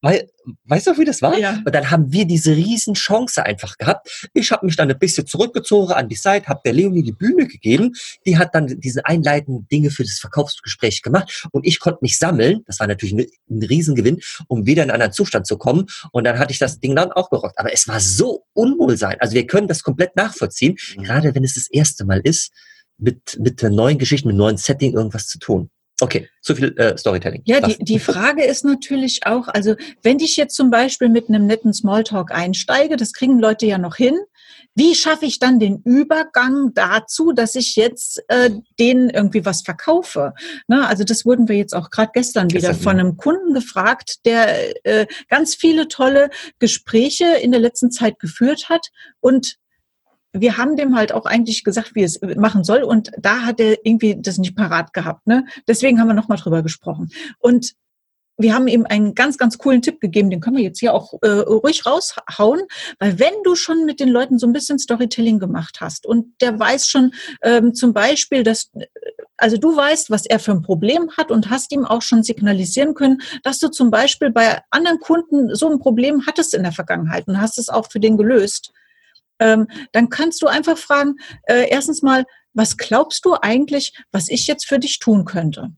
weil, 0.00 0.28
weißt 0.64 0.88
du, 0.88 0.98
wie 0.98 1.06
das 1.06 1.22
war? 1.22 1.38
Ja. 1.38 1.62
Und 1.64 1.74
dann 1.74 1.90
haben 1.90 2.12
wir 2.12 2.26
diese 2.26 2.54
riesen 2.54 2.92
Chance 2.92 3.42
einfach 3.44 3.78
gehabt. 3.78 4.28
Ich 4.34 4.52
habe 4.52 4.66
mich 4.66 4.76
dann 4.76 4.90
ein 4.90 4.98
bisschen 4.98 5.26
zurückgezogen 5.26 5.94
an 5.94 6.10
die 6.10 6.14
Seite, 6.14 6.48
habe 6.48 6.60
der 6.62 6.74
Leonie 6.74 7.02
die 7.02 7.12
Bühne 7.12 7.46
gegeben. 7.46 7.92
Die 8.26 8.36
hat 8.36 8.54
dann 8.54 8.66
diese 8.66 9.06
einleitenden 9.06 9.66
Dinge 9.68 9.90
für 9.90 10.02
das 10.02 10.18
Verkaufsgespräch 10.18 11.00
gemacht 11.00 11.46
und 11.52 11.66
ich 11.66 11.80
konnte 11.80 12.00
mich 12.02 12.18
sammeln. 12.18 12.64
Das 12.66 12.80
war 12.80 12.86
natürlich 12.86 13.14
ein, 13.14 13.26
ein 13.48 13.62
Riesengewinn, 13.62 14.20
um 14.46 14.66
wieder 14.66 14.82
in 14.82 14.90
einen 14.90 14.96
anderen 14.96 15.12
Zustand 15.12 15.46
zu 15.46 15.56
kommen. 15.56 15.86
Und 16.12 16.24
dann 16.24 16.38
hatte 16.38 16.52
ich 16.52 16.58
das 16.58 16.80
Ding 16.80 16.94
dann 16.94 17.10
auch 17.10 17.30
gerockt. 17.30 17.58
Aber 17.58 17.72
es 17.72 17.88
war 17.88 17.98
so 18.00 18.44
Unwohlsein. 18.52 19.16
Also 19.20 19.34
wir 19.34 19.46
können 19.46 19.68
das 19.68 19.82
komplett 19.82 20.16
nachvollziehen, 20.16 20.76
gerade 20.98 21.34
wenn 21.34 21.44
es 21.44 21.54
das 21.54 21.68
erste 21.70 22.04
Mal 22.04 22.20
ist, 22.24 22.52
mit, 22.98 23.38
mit 23.40 23.62
neuen 23.62 23.98
Geschichten, 23.98 24.28
mit 24.28 24.36
neuen 24.36 24.56
Setting 24.56 24.92
irgendwas 24.92 25.26
zu 25.26 25.38
tun. 25.38 25.70
Okay, 26.00 26.28
zu 26.40 26.56
viel 26.56 26.76
äh, 26.76 26.98
Storytelling. 26.98 27.42
Ja, 27.44 27.60
die, 27.60 27.76
die 27.78 28.00
Frage 28.00 28.44
ist 28.44 28.64
natürlich 28.64 29.26
auch, 29.26 29.46
also 29.46 29.76
wenn 30.02 30.18
ich 30.18 30.36
jetzt 30.36 30.56
zum 30.56 30.70
Beispiel 30.70 31.08
mit 31.08 31.28
einem 31.28 31.46
netten 31.46 31.72
Smalltalk 31.72 32.32
einsteige, 32.32 32.96
das 32.96 33.12
kriegen 33.12 33.38
Leute 33.38 33.66
ja 33.66 33.78
noch 33.78 33.94
hin, 33.94 34.18
wie 34.74 34.96
schaffe 34.96 35.24
ich 35.24 35.38
dann 35.38 35.60
den 35.60 35.82
Übergang 35.84 36.72
dazu, 36.74 37.32
dass 37.32 37.54
ich 37.54 37.76
jetzt 37.76 38.24
äh, 38.26 38.50
denen 38.80 39.08
irgendwie 39.08 39.44
was 39.44 39.62
verkaufe? 39.62 40.34
Ne? 40.66 40.86
Also 40.86 41.04
das 41.04 41.24
wurden 41.24 41.48
wir 41.48 41.56
jetzt 41.56 41.74
auch 41.74 41.90
gerade 41.90 42.10
gestern, 42.12 42.48
gestern 42.48 42.72
wieder 42.72 42.82
von 42.82 42.98
einem 42.98 43.16
Kunden 43.16 43.54
gefragt, 43.54 44.26
der 44.26 44.84
äh, 44.84 45.06
ganz 45.28 45.54
viele 45.54 45.86
tolle 45.86 46.30
Gespräche 46.58 47.36
in 47.40 47.52
der 47.52 47.60
letzten 47.60 47.92
Zeit 47.92 48.18
geführt 48.18 48.68
hat 48.68 48.88
und 49.20 49.58
wir 50.34 50.58
haben 50.58 50.76
dem 50.76 50.96
halt 50.96 51.12
auch 51.12 51.26
eigentlich 51.26 51.64
gesagt, 51.64 51.94
wie 51.94 52.02
es 52.02 52.20
machen 52.36 52.64
soll. 52.64 52.82
Und 52.82 53.10
da 53.18 53.42
hat 53.42 53.60
er 53.60 53.78
irgendwie 53.86 54.20
das 54.20 54.38
nicht 54.38 54.56
parat 54.56 54.92
gehabt. 54.92 55.26
Ne? 55.26 55.46
Deswegen 55.68 56.00
haben 56.00 56.08
wir 56.08 56.14
nochmal 56.14 56.38
drüber 56.38 56.62
gesprochen. 56.62 57.10
Und 57.38 57.74
wir 58.36 58.52
haben 58.52 58.66
ihm 58.66 58.84
einen 58.84 59.14
ganz, 59.14 59.38
ganz 59.38 59.58
coolen 59.58 59.80
Tipp 59.80 60.00
gegeben, 60.00 60.28
den 60.28 60.40
können 60.40 60.56
wir 60.56 60.64
jetzt 60.64 60.80
hier 60.80 60.92
auch 60.92 61.14
äh, 61.22 61.28
ruhig 61.28 61.86
raushauen, 61.86 62.62
weil 62.98 63.18
wenn 63.20 63.34
du 63.44 63.54
schon 63.54 63.84
mit 63.84 64.00
den 64.00 64.08
Leuten 64.08 64.38
so 64.40 64.46
ein 64.48 64.52
bisschen 64.52 64.78
Storytelling 64.78 65.38
gemacht 65.38 65.80
hast 65.80 66.04
und 66.04 66.26
der 66.40 66.58
weiß 66.58 66.88
schon 66.88 67.12
ähm, 67.42 67.74
zum 67.74 67.92
Beispiel, 67.92 68.42
dass, 68.42 68.72
also 69.36 69.56
du 69.56 69.76
weißt, 69.76 70.10
was 70.10 70.26
er 70.26 70.40
für 70.40 70.50
ein 70.50 70.62
Problem 70.62 71.10
hat 71.16 71.30
und 71.30 71.48
hast 71.48 71.70
ihm 71.70 71.84
auch 71.84 72.02
schon 72.02 72.24
signalisieren 72.24 72.94
können, 72.94 73.22
dass 73.44 73.60
du 73.60 73.68
zum 73.68 73.92
Beispiel 73.92 74.30
bei 74.30 74.60
anderen 74.70 74.98
Kunden 74.98 75.54
so 75.54 75.70
ein 75.70 75.78
Problem 75.78 76.26
hattest 76.26 76.54
in 76.54 76.64
der 76.64 76.72
Vergangenheit 76.72 77.28
und 77.28 77.40
hast 77.40 77.58
es 77.58 77.68
auch 77.68 77.88
für 77.88 78.00
den 78.00 78.16
gelöst, 78.16 78.72
ähm, 79.38 79.68
dann 79.92 80.08
kannst 80.08 80.42
du 80.42 80.46
einfach 80.46 80.78
fragen, 80.78 81.16
äh, 81.44 81.68
erstens 81.68 82.02
mal, 82.02 82.24
was 82.52 82.76
glaubst 82.76 83.24
du 83.24 83.34
eigentlich, 83.40 83.92
was 84.12 84.28
ich 84.28 84.46
jetzt 84.46 84.66
für 84.66 84.78
dich 84.78 84.98
tun 84.98 85.24
könnte? 85.24 85.72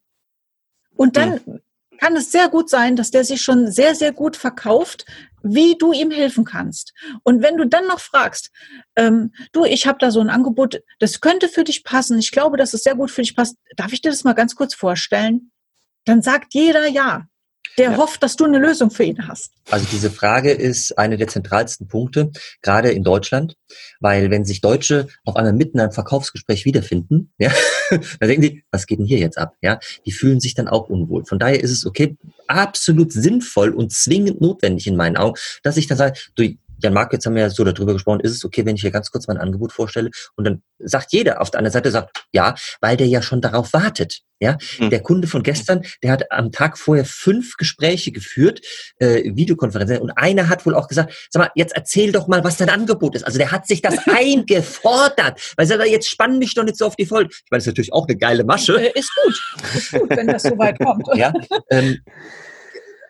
Und 0.94 1.16
dann 1.16 1.40
mhm. 1.44 1.60
kann 1.98 2.16
es 2.16 2.30
sehr 2.30 2.48
gut 2.48 2.70
sein, 2.70 2.96
dass 2.96 3.10
der 3.10 3.24
sich 3.24 3.42
schon 3.42 3.70
sehr, 3.70 3.94
sehr 3.94 4.12
gut 4.12 4.36
verkauft, 4.36 5.06
wie 5.42 5.76
du 5.78 5.92
ihm 5.92 6.10
helfen 6.10 6.44
kannst. 6.44 6.92
Und 7.22 7.42
wenn 7.42 7.56
du 7.56 7.66
dann 7.66 7.86
noch 7.86 8.00
fragst, 8.00 8.50
ähm, 8.96 9.32
du, 9.52 9.64
ich 9.64 9.86
habe 9.86 9.98
da 9.98 10.10
so 10.10 10.20
ein 10.20 10.30
Angebot, 10.30 10.82
das 10.98 11.20
könnte 11.20 11.48
für 11.48 11.64
dich 11.64 11.84
passen, 11.84 12.18
ich 12.18 12.32
glaube, 12.32 12.56
dass 12.56 12.74
es 12.74 12.82
sehr 12.82 12.94
gut 12.94 13.10
für 13.10 13.22
dich 13.22 13.36
passt, 13.36 13.56
darf 13.76 13.92
ich 13.92 14.02
dir 14.02 14.10
das 14.10 14.24
mal 14.24 14.34
ganz 14.34 14.56
kurz 14.56 14.74
vorstellen? 14.74 15.50
Dann 16.04 16.22
sagt 16.22 16.54
jeder 16.54 16.86
ja 16.88 17.26
der 17.78 17.92
ja. 17.92 17.96
hofft, 17.96 18.22
dass 18.22 18.36
du 18.36 18.44
eine 18.44 18.58
Lösung 18.58 18.90
für 18.90 19.04
ihn 19.04 19.28
hast. 19.28 19.52
Also 19.70 19.86
diese 19.90 20.10
Frage 20.10 20.52
ist 20.52 20.96
eine 20.98 21.16
der 21.16 21.28
zentralsten 21.28 21.88
Punkte, 21.88 22.30
gerade 22.62 22.90
in 22.90 23.02
Deutschland, 23.02 23.56
weil 24.00 24.30
wenn 24.30 24.44
sich 24.44 24.60
Deutsche 24.60 25.08
auf 25.24 25.36
einmal 25.36 25.52
mitten 25.52 25.78
in 25.78 25.82
einem 25.82 25.92
Verkaufsgespräch 25.92 26.64
wiederfinden, 26.64 27.32
ja, 27.38 27.52
dann 27.90 28.28
denken 28.28 28.42
die, 28.42 28.64
was 28.70 28.86
geht 28.86 28.98
denn 28.98 29.06
hier 29.06 29.18
jetzt 29.18 29.38
ab? 29.38 29.54
Ja, 29.62 29.78
die 30.04 30.12
fühlen 30.12 30.40
sich 30.40 30.54
dann 30.54 30.68
auch 30.68 30.88
unwohl. 30.88 31.24
Von 31.24 31.38
daher 31.38 31.62
ist 31.62 31.70
es 31.70 31.86
okay, 31.86 32.16
absolut 32.46 33.12
sinnvoll 33.12 33.70
und 33.70 33.92
zwingend 33.92 34.40
notwendig 34.40 34.86
in 34.86 34.96
meinen 34.96 35.16
Augen, 35.16 35.38
dass 35.62 35.76
ich 35.76 35.86
dann 35.86 35.98
sage, 35.98 36.18
du, 36.36 36.54
Jan 36.82 36.92
Marc, 36.92 37.12
jetzt 37.12 37.26
haben 37.26 37.34
wir 37.34 37.42
ja 37.42 37.50
so 37.50 37.64
darüber 37.64 37.92
gesprochen, 37.92 38.20
ist 38.20 38.32
es 38.32 38.44
okay, 38.44 38.64
wenn 38.66 38.76
ich 38.76 38.82
hier 38.82 38.90
ganz 38.90 39.10
kurz 39.10 39.26
mein 39.26 39.38
Angebot 39.38 39.72
vorstelle? 39.72 40.10
Und 40.36 40.44
dann 40.44 40.62
sagt 40.78 41.12
jeder 41.12 41.40
auf 41.40 41.50
der 41.50 41.58
anderen 41.58 41.72
Seite, 41.72 41.90
sagt, 41.90 42.24
ja, 42.32 42.54
weil 42.80 42.96
der 42.96 43.06
ja 43.06 43.22
schon 43.22 43.40
darauf 43.40 43.72
wartet. 43.72 44.20
Ja, 44.38 44.58
mhm. 44.78 44.90
der 44.90 45.00
Kunde 45.00 45.28
von 45.28 45.42
gestern, 45.42 45.80
der 46.02 46.12
hat 46.12 46.30
am 46.30 46.52
Tag 46.52 46.76
vorher 46.76 47.06
fünf 47.06 47.56
Gespräche 47.56 48.12
geführt, 48.12 48.60
äh, 48.98 49.34
Videokonferenzen, 49.34 49.96
und 49.96 50.10
einer 50.10 50.50
hat 50.50 50.66
wohl 50.66 50.74
auch 50.74 50.88
gesagt, 50.88 51.28
sag 51.30 51.40
mal, 51.40 51.50
jetzt 51.54 51.74
erzähl 51.74 52.12
doch 52.12 52.28
mal, 52.28 52.44
was 52.44 52.58
dein 52.58 52.68
Angebot 52.68 53.16
ist. 53.16 53.24
Also 53.24 53.38
der 53.38 53.50
hat 53.50 53.66
sich 53.66 53.80
das 53.80 53.96
eingefordert, 54.06 55.54
weil 55.56 55.70
er 55.70 55.86
jetzt 55.86 56.10
spann 56.10 56.38
mich 56.38 56.52
doch 56.52 56.64
nicht 56.64 56.76
so 56.76 56.84
auf 56.84 56.96
die 56.96 57.06
Folge. 57.06 57.30
Ich 57.32 57.50
meine, 57.50 57.60
das 57.60 57.64
ist 57.64 57.72
natürlich 57.72 57.94
auch 57.94 58.06
eine 58.06 58.18
geile 58.18 58.44
Masche. 58.44 58.78
Äh, 58.78 58.92
ist 58.98 59.10
gut, 59.24 59.40
ist 59.74 59.92
gut, 59.92 60.10
wenn 60.10 60.26
das 60.26 60.42
so 60.42 60.58
weit 60.58 60.78
kommt. 60.80 61.08
Ja, 61.14 61.32
ähm, 61.70 61.98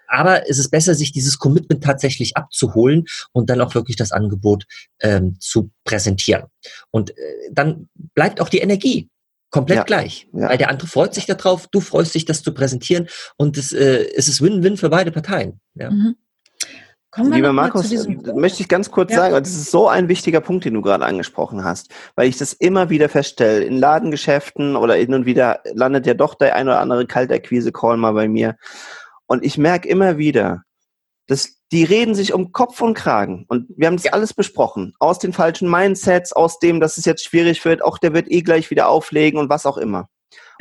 aber 0.09 0.49
es 0.49 0.59
ist 0.59 0.71
besser, 0.71 0.95
sich 0.95 1.13
dieses 1.13 1.39
Commitment 1.39 1.83
tatsächlich 1.83 2.37
abzuholen 2.37 3.07
und 3.33 3.51
dann 3.51 3.61
auch 3.61 3.75
wirklich 3.75 3.97
das 3.97 4.13
Angebot 4.13 4.67
ähm, 5.01 5.37
zu 5.41 5.71
präsentieren. 5.85 6.45
Und 6.91 7.11
äh, 7.11 7.23
dann 7.51 7.89
bleibt 8.15 8.41
auch 8.41 8.49
die 8.49 8.59
Energie 8.59 9.11
komplett 9.51 9.79
ja, 9.79 9.85
gleich. 9.85 10.29
Ja. 10.33 10.49
Weil 10.49 10.59
der 10.59 10.71
andere 10.71 10.89
freut 10.89 11.15
sich 11.15 11.27
darauf, 11.27 11.67
du 11.69 11.81
freust 11.81 12.15
dich, 12.15 12.25
das 12.25 12.43
zu 12.43 12.53
präsentieren 12.53 13.09
und 13.37 13.57
es, 13.57 13.73
äh, 13.73 14.07
es 14.15 14.29
ist 14.29 14.43
Win-Win 14.43 14.77
für 14.77 14.91
beide 14.91 15.11
Parteien. 15.13 15.61
Ja. 15.75 15.91
Mhm. 15.91 16.17
Lieber 17.19 17.53
Markus, 17.53 17.91
möchte 18.35 18.63
ich 18.63 18.69
ganz 18.69 18.91
kurz 18.91 19.11
ja. 19.11 19.19
sagen, 19.19 19.35
das 19.35 19.49
ist 19.49 19.71
so 19.71 19.89
ein 19.89 20.09
wichtiger 20.09 20.43
Punkt, 20.43 20.67
den 20.67 20.75
du 20.75 20.83
gerade 20.83 21.05
angesprochen 21.05 21.65
hast, 21.65 21.91
weil 22.15 22.29
ich 22.29 22.37
das 22.37 22.53
immer 22.53 22.91
wieder 22.91 23.09
feststelle, 23.09 23.65
in 23.65 23.79
Ladengeschäften 23.79 24.77
oder 24.77 24.95
hin 24.95 25.15
und 25.15 25.25
wieder 25.25 25.61
landet 25.73 26.07
ja 26.07 26.13
doch 26.15 26.35
der 26.35 26.55
ein 26.55 26.69
oder 26.69 26.81
andere 26.81 27.07
Kaltakquise-Call 27.07 27.97
mal 27.97 28.13
bei 28.13 28.29
mir. 28.29 28.57
Und 29.27 29.45
ich 29.45 29.59
merke 29.59 29.89
immer 29.89 30.19
wieder, 30.19 30.63
dass 31.27 31.57
die 31.73 31.85
reden 31.85 32.15
sich 32.15 32.33
um 32.33 32.53
Kopf 32.53 32.81
und 32.81 32.95
Kragen. 32.95 33.45
Und 33.49 33.67
wir 33.77 33.89
haben 33.89 33.97
das 33.97 34.13
alles 34.13 34.33
besprochen. 34.33 34.95
Aus 35.01 35.19
den 35.19 35.33
falschen 35.33 35.69
Mindsets, 35.69 36.33
aus 36.33 36.61
dem, 36.61 36.81
dass 36.81 36.99
es 36.99 37.05
jetzt 37.05 37.25
schwierig 37.25 37.65
wird, 37.65 37.83
auch 37.83 37.99
der 37.99 38.15
wird 38.15 38.31
eh 38.31 38.43
gleich 38.43 38.71
wieder 38.71 38.89
auflegen 38.89 39.41
und 39.41 39.49
was 39.49 39.67
auch 39.67 39.77
immer. 39.77 40.09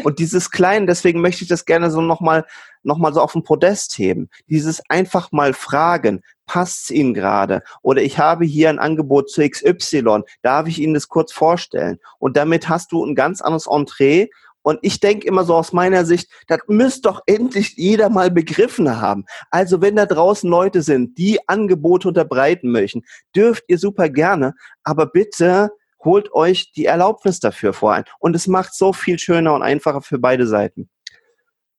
Und 0.04 0.20
dieses 0.20 0.52
Kleine, 0.52 0.88
deswegen 0.88 1.22
möchte 1.22 1.44
ich 1.44 1.50
das 1.50 1.66
gerne 1.66 1.90
so 1.90 2.02
nochmal 2.02 2.46
noch 2.84 2.98
mal 2.98 3.14
so 3.14 3.22
auf 3.22 3.34
den 3.34 3.44
Podest 3.44 3.98
heben. 3.98 4.30
Dieses 4.48 4.82
einfach 4.90 5.32
mal 5.32 5.54
fragen, 5.54 6.22
passt 6.46 6.84
es 6.84 6.92
Ihnen 6.92 7.14
gerade? 7.14 7.64
Oder 7.82 8.04
ich 8.04 8.20
habe 8.20 8.46
hier 8.46 8.70
ein 8.70 8.80
Angebot 8.80 9.30
zu 9.30 9.48
XY, 9.48 10.22
darf 10.44 10.68
ich 10.68 10.80
Ihnen 10.80 10.94
das 10.94 11.08
kurz 11.08 11.32
vorstellen? 11.32 11.98
Und 12.20 12.38
damit 12.38 12.70
hast 12.70 12.92
du 12.92 13.04
ein 13.04 13.16
ganz 13.16 13.42
anderes 13.42 13.68
Entree 13.68 14.28
und 14.66 14.80
ich 14.82 15.00
denke 15.00 15.28
immer 15.28 15.44
so 15.44 15.54
aus 15.54 15.74
meiner 15.74 16.06
Sicht, 16.06 16.28
das 16.48 16.58
müsste 16.68 17.04
doch 17.04 17.22
endlich 17.28 17.76
jeder 17.78 18.10
mal 18.10 18.32
begriffen 18.32 19.00
haben. 19.00 19.26
Also 19.52 19.80
wenn 19.80 19.96
da 19.96 20.08
draußen 20.08 20.50
Leute 20.50 20.82
sind, 20.82 21.20
die 21.20 21.38
Angebote 21.48 22.08
unterbreiten 22.08 22.72
möchten, 22.72 23.04
dürft 23.36 23.66
ihr 23.68 23.78
super 23.78 24.10
gerne, 24.10 24.56
aber 24.84 25.06
bitte 25.06 25.70
holt 26.04 26.34
euch 26.34 26.72
die 26.72 26.86
Erlaubnis 26.86 27.40
dafür 27.40 27.74
vor 27.74 27.94
ein. 27.94 28.06
Und 28.18 28.36
es 28.36 28.48
macht 28.48 28.74
so 28.74 28.92
viel 28.92 29.20
schöner 29.20 29.54
und 29.54 29.62
einfacher 29.62 30.02
für 30.02 30.18
beide 30.18 30.48
Seiten. 30.48 30.90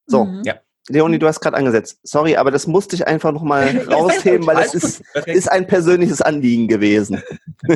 So, 0.06 0.24
mhm. 0.24 0.42
ja. 0.44 0.54
Leonie, 0.88 1.18
du 1.18 1.26
hast 1.26 1.40
gerade 1.40 1.56
angesetzt. 1.56 1.98
Sorry, 2.04 2.36
aber 2.36 2.52
das 2.52 2.68
musste 2.68 2.94
ich 2.94 3.04
einfach 3.04 3.32
nochmal 3.32 3.76
rausheben, 3.90 4.46
weil 4.46 4.58
es 4.58 4.74
ist, 4.74 5.02
ist 5.26 5.50
ein 5.50 5.66
persönliches 5.66 6.22
Anliegen 6.22 6.68
gewesen. 6.68 7.20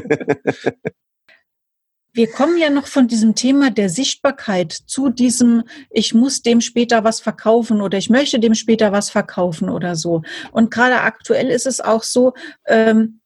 Wir 2.12 2.30
kommen 2.30 2.58
ja 2.58 2.70
noch 2.70 2.86
von 2.86 3.06
diesem 3.06 3.34
Thema 3.34 3.70
der 3.70 3.88
Sichtbarkeit 3.88 4.72
zu 4.72 5.10
diesem, 5.10 5.62
ich 5.90 6.12
muss 6.14 6.42
dem 6.42 6.60
später 6.60 7.04
was 7.04 7.20
verkaufen 7.20 7.80
oder 7.80 7.98
ich 7.98 8.10
möchte 8.10 8.40
dem 8.40 8.54
später 8.54 8.90
was 8.92 9.10
verkaufen 9.10 9.68
oder 9.68 9.94
so. 9.94 10.22
Und 10.50 10.70
gerade 10.70 11.00
aktuell 11.00 11.48
ist 11.48 11.66
es 11.66 11.80
auch 11.80 12.02
so, 12.02 12.32
ähm, 12.66 13.20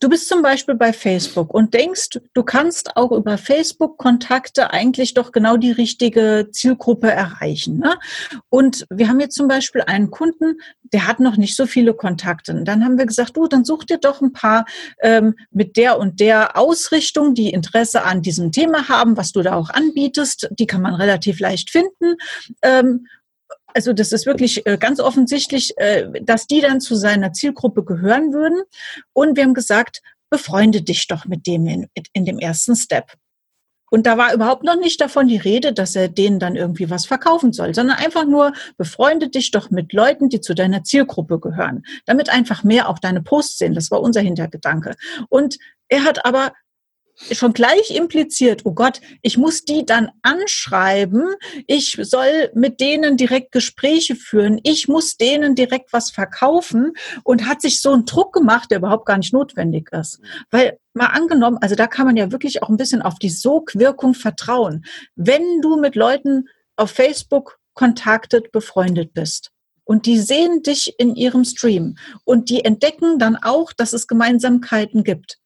Du 0.00 0.08
bist 0.08 0.28
zum 0.28 0.40
Beispiel 0.40 0.76
bei 0.76 0.94
Facebook 0.94 1.52
und 1.52 1.74
denkst, 1.74 2.20
du 2.32 2.42
kannst 2.42 2.96
auch 2.96 3.12
über 3.12 3.36
Facebook-Kontakte 3.36 4.70
eigentlich 4.70 5.12
doch 5.12 5.30
genau 5.30 5.58
die 5.58 5.72
richtige 5.72 6.48
Zielgruppe 6.52 7.10
erreichen. 7.10 7.78
Ne? 7.78 7.98
Und 8.48 8.86
wir 8.88 9.08
haben 9.08 9.20
jetzt 9.20 9.36
zum 9.36 9.46
Beispiel 9.46 9.82
einen 9.82 10.10
Kunden, 10.10 10.56
der 10.94 11.06
hat 11.06 11.20
noch 11.20 11.36
nicht 11.36 11.54
so 11.54 11.66
viele 11.66 11.92
Kontakte. 11.92 12.52
Und 12.52 12.64
dann 12.64 12.82
haben 12.82 12.96
wir 12.96 13.04
gesagt, 13.04 13.36
du, 13.36 13.46
dann 13.46 13.66
such 13.66 13.84
dir 13.84 13.98
doch 13.98 14.22
ein 14.22 14.32
paar 14.32 14.64
ähm, 15.02 15.34
mit 15.50 15.76
der 15.76 15.98
und 15.98 16.18
der 16.18 16.56
Ausrichtung, 16.56 17.34
die 17.34 17.50
Interesse 17.50 18.02
an 18.02 18.22
diesem 18.22 18.52
Thema 18.52 18.88
haben, 18.88 19.18
was 19.18 19.32
du 19.32 19.42
da 19.42 19.54
auch 19.54 19.68
anbietest. 19.68 20.48
Die 20.58 20.66
kann 20.66 20.80
man 20.80 20.94
relativ 20.94 21.40
leicht 21.40 21.68
finden. 21.68 22.16
Ähm, 22.62 23.06
also 23.74 23.92
das 23.92 24.12
ist 24.12 24.26
wirklich 24.26 24.66
äh, 24.66 24.76
ganz 24.78 25.00
offensichtlich, 25.00 25.72
äh, 25.78 26.10
dass 26.22 26.46
die 26.46 26.60
dann 26.60 26.80
zu 26.80 26.94
seiner 26.94 27.32
Zielgruppe 27.32 27.84
gehören 27.84 28.32
würden. 28.32 28.62
Und 29.12 29.36
wir 29.36 29.44
haben 29.44 29.54
gesagt, 29.54 30.02
befreunde 30.30 30.82
dich 30.82 31.06
doch 31.08 31.26
mit 31.26 31.46
dem 31.46 31.66
in, 31.66 31.88
in 32.12 32.24
dem 32.24 32.38
ersten 32.38 32.76
Step. 32.76 33.12
Und 33.90 34.06
da 34.06 34.16
war 34.16 34.32
überhaupt 34.32 34.62
noch 34.62 34.76
nicht 34.76 35.00
davon 35.00 35.26
die 35.26 35.36
Rede, 35.36 35.72
dass 35.72 35.96
er 35.96 36.08
denen 36.08 36.38
dann 36.38 36.54
irgendwie 36.54 36.88
was 36.88 37.06
verkaufen 37.06 37.52
soll, 37.52 37.74
sondern 37.74 37.96
einfach 37.96 38.24
nur 38.24 38.52
befreunde 38.76 39.28
dich 39.28 39.50
doch 39.50 39.70
mit 39.70 39.92
Leuten, 39.92 40.28
die 40.28 40.40
zu 40.40 40.54
deiner 40.54 40.84
Zielgruppe 40.84 41.40
gehören, 41.40 41.82
damit 42.06 42.30
einfach 42.30 42.62
mehr 42.62 42.88
auch 42.88 43.00
deine 43.00 43.20
Posts 43.20 43.58
sehen. 43.58 43.74
Das 43.74 43.90
war 43.90 44.00
unser 44.00 44.20
Hintergedanke. 44.20 44.94
Und 45.28 45.58
er 45.88 46.04
hat 46.04 46.24
aber 46.24 46.52
schon 47.32 47.52
gleich 47.52 47.90
impliziert, 47.90 48.62
oh 48.64 48.72
Gott, 48.72 49.00
ich 49.22 49.36
muss 49.36 49.64
die 49.64 49.84
dann 49.84 50.10
anschreiben, 50.22 51.34
ich 51.66 51.98
soll 52.02 52.50
mit 52.54 52.80
denen 52.80 53.16
direkt 53.16 53.52
Gespräche 53.52 54.16
führen, 54.16 54.60
ich 54.64 54.88
muss 54.88 55.16
denen 55.16 55.54
direkt 55.54 55.92
was 55.92 56.10
verkaufen 56.10 56.92
und 57.24 57.46
hat 57.46 57.60
sich 57.60 57.80
so 57.80 57.92
einen 57.92 58.06
Druck 58.06 58.32
gemacht, 58.32 58.70
der 58.70 58.78
überhaupt 58.78 59.06
gar 59.06 59.18
nicht 59.18 59.32
notwendig 59.32 59.90
ist. 59.92 60.20
Weil 60.50 60.78
mal 60.94 61.06
angenommen, 61.06 61.58
also 61.60 61.74
da 61.74 61.86
kann 61.86 62.06
man 62.06 62.16
ja 62.16 62.32
wirklich 62.32 62.62
auch 62.62 62.68
ein 62.68 62.76
bisschen 62.76 63.02
auf 63.02 63.18
die 63.18 63.30
Sogwirkung 63.30 64.14
vertrauen. 64.14 64.84
Wenn 65.14 65.60
du 65.60 65.76
mit 65.76 65.94
Leuten 65.94 66.48
auf 66.76 66.90
Facebook 66.90 67.58
kontaktet, 67.74 68.52
befreundet 68.52 69.12
bist, 69.14 69.50
und 69.84 70.06
die 70.06 70.20
sehen 70.20 70.62
dich 70.62 70.94
in 70.98 71.16
ihrem 71.16 71.44
Stream 71.44 71.96
und 72.22 72.48
die 72.48 72.64
entdecken 72.64 73.18
dann 73.18 73.34
auch, 73.34 73.72
dass 73.72 73.92
es 73.92 74.06
Gemeinsamkeiten 74.06 75.02
gibt 75.02 75.39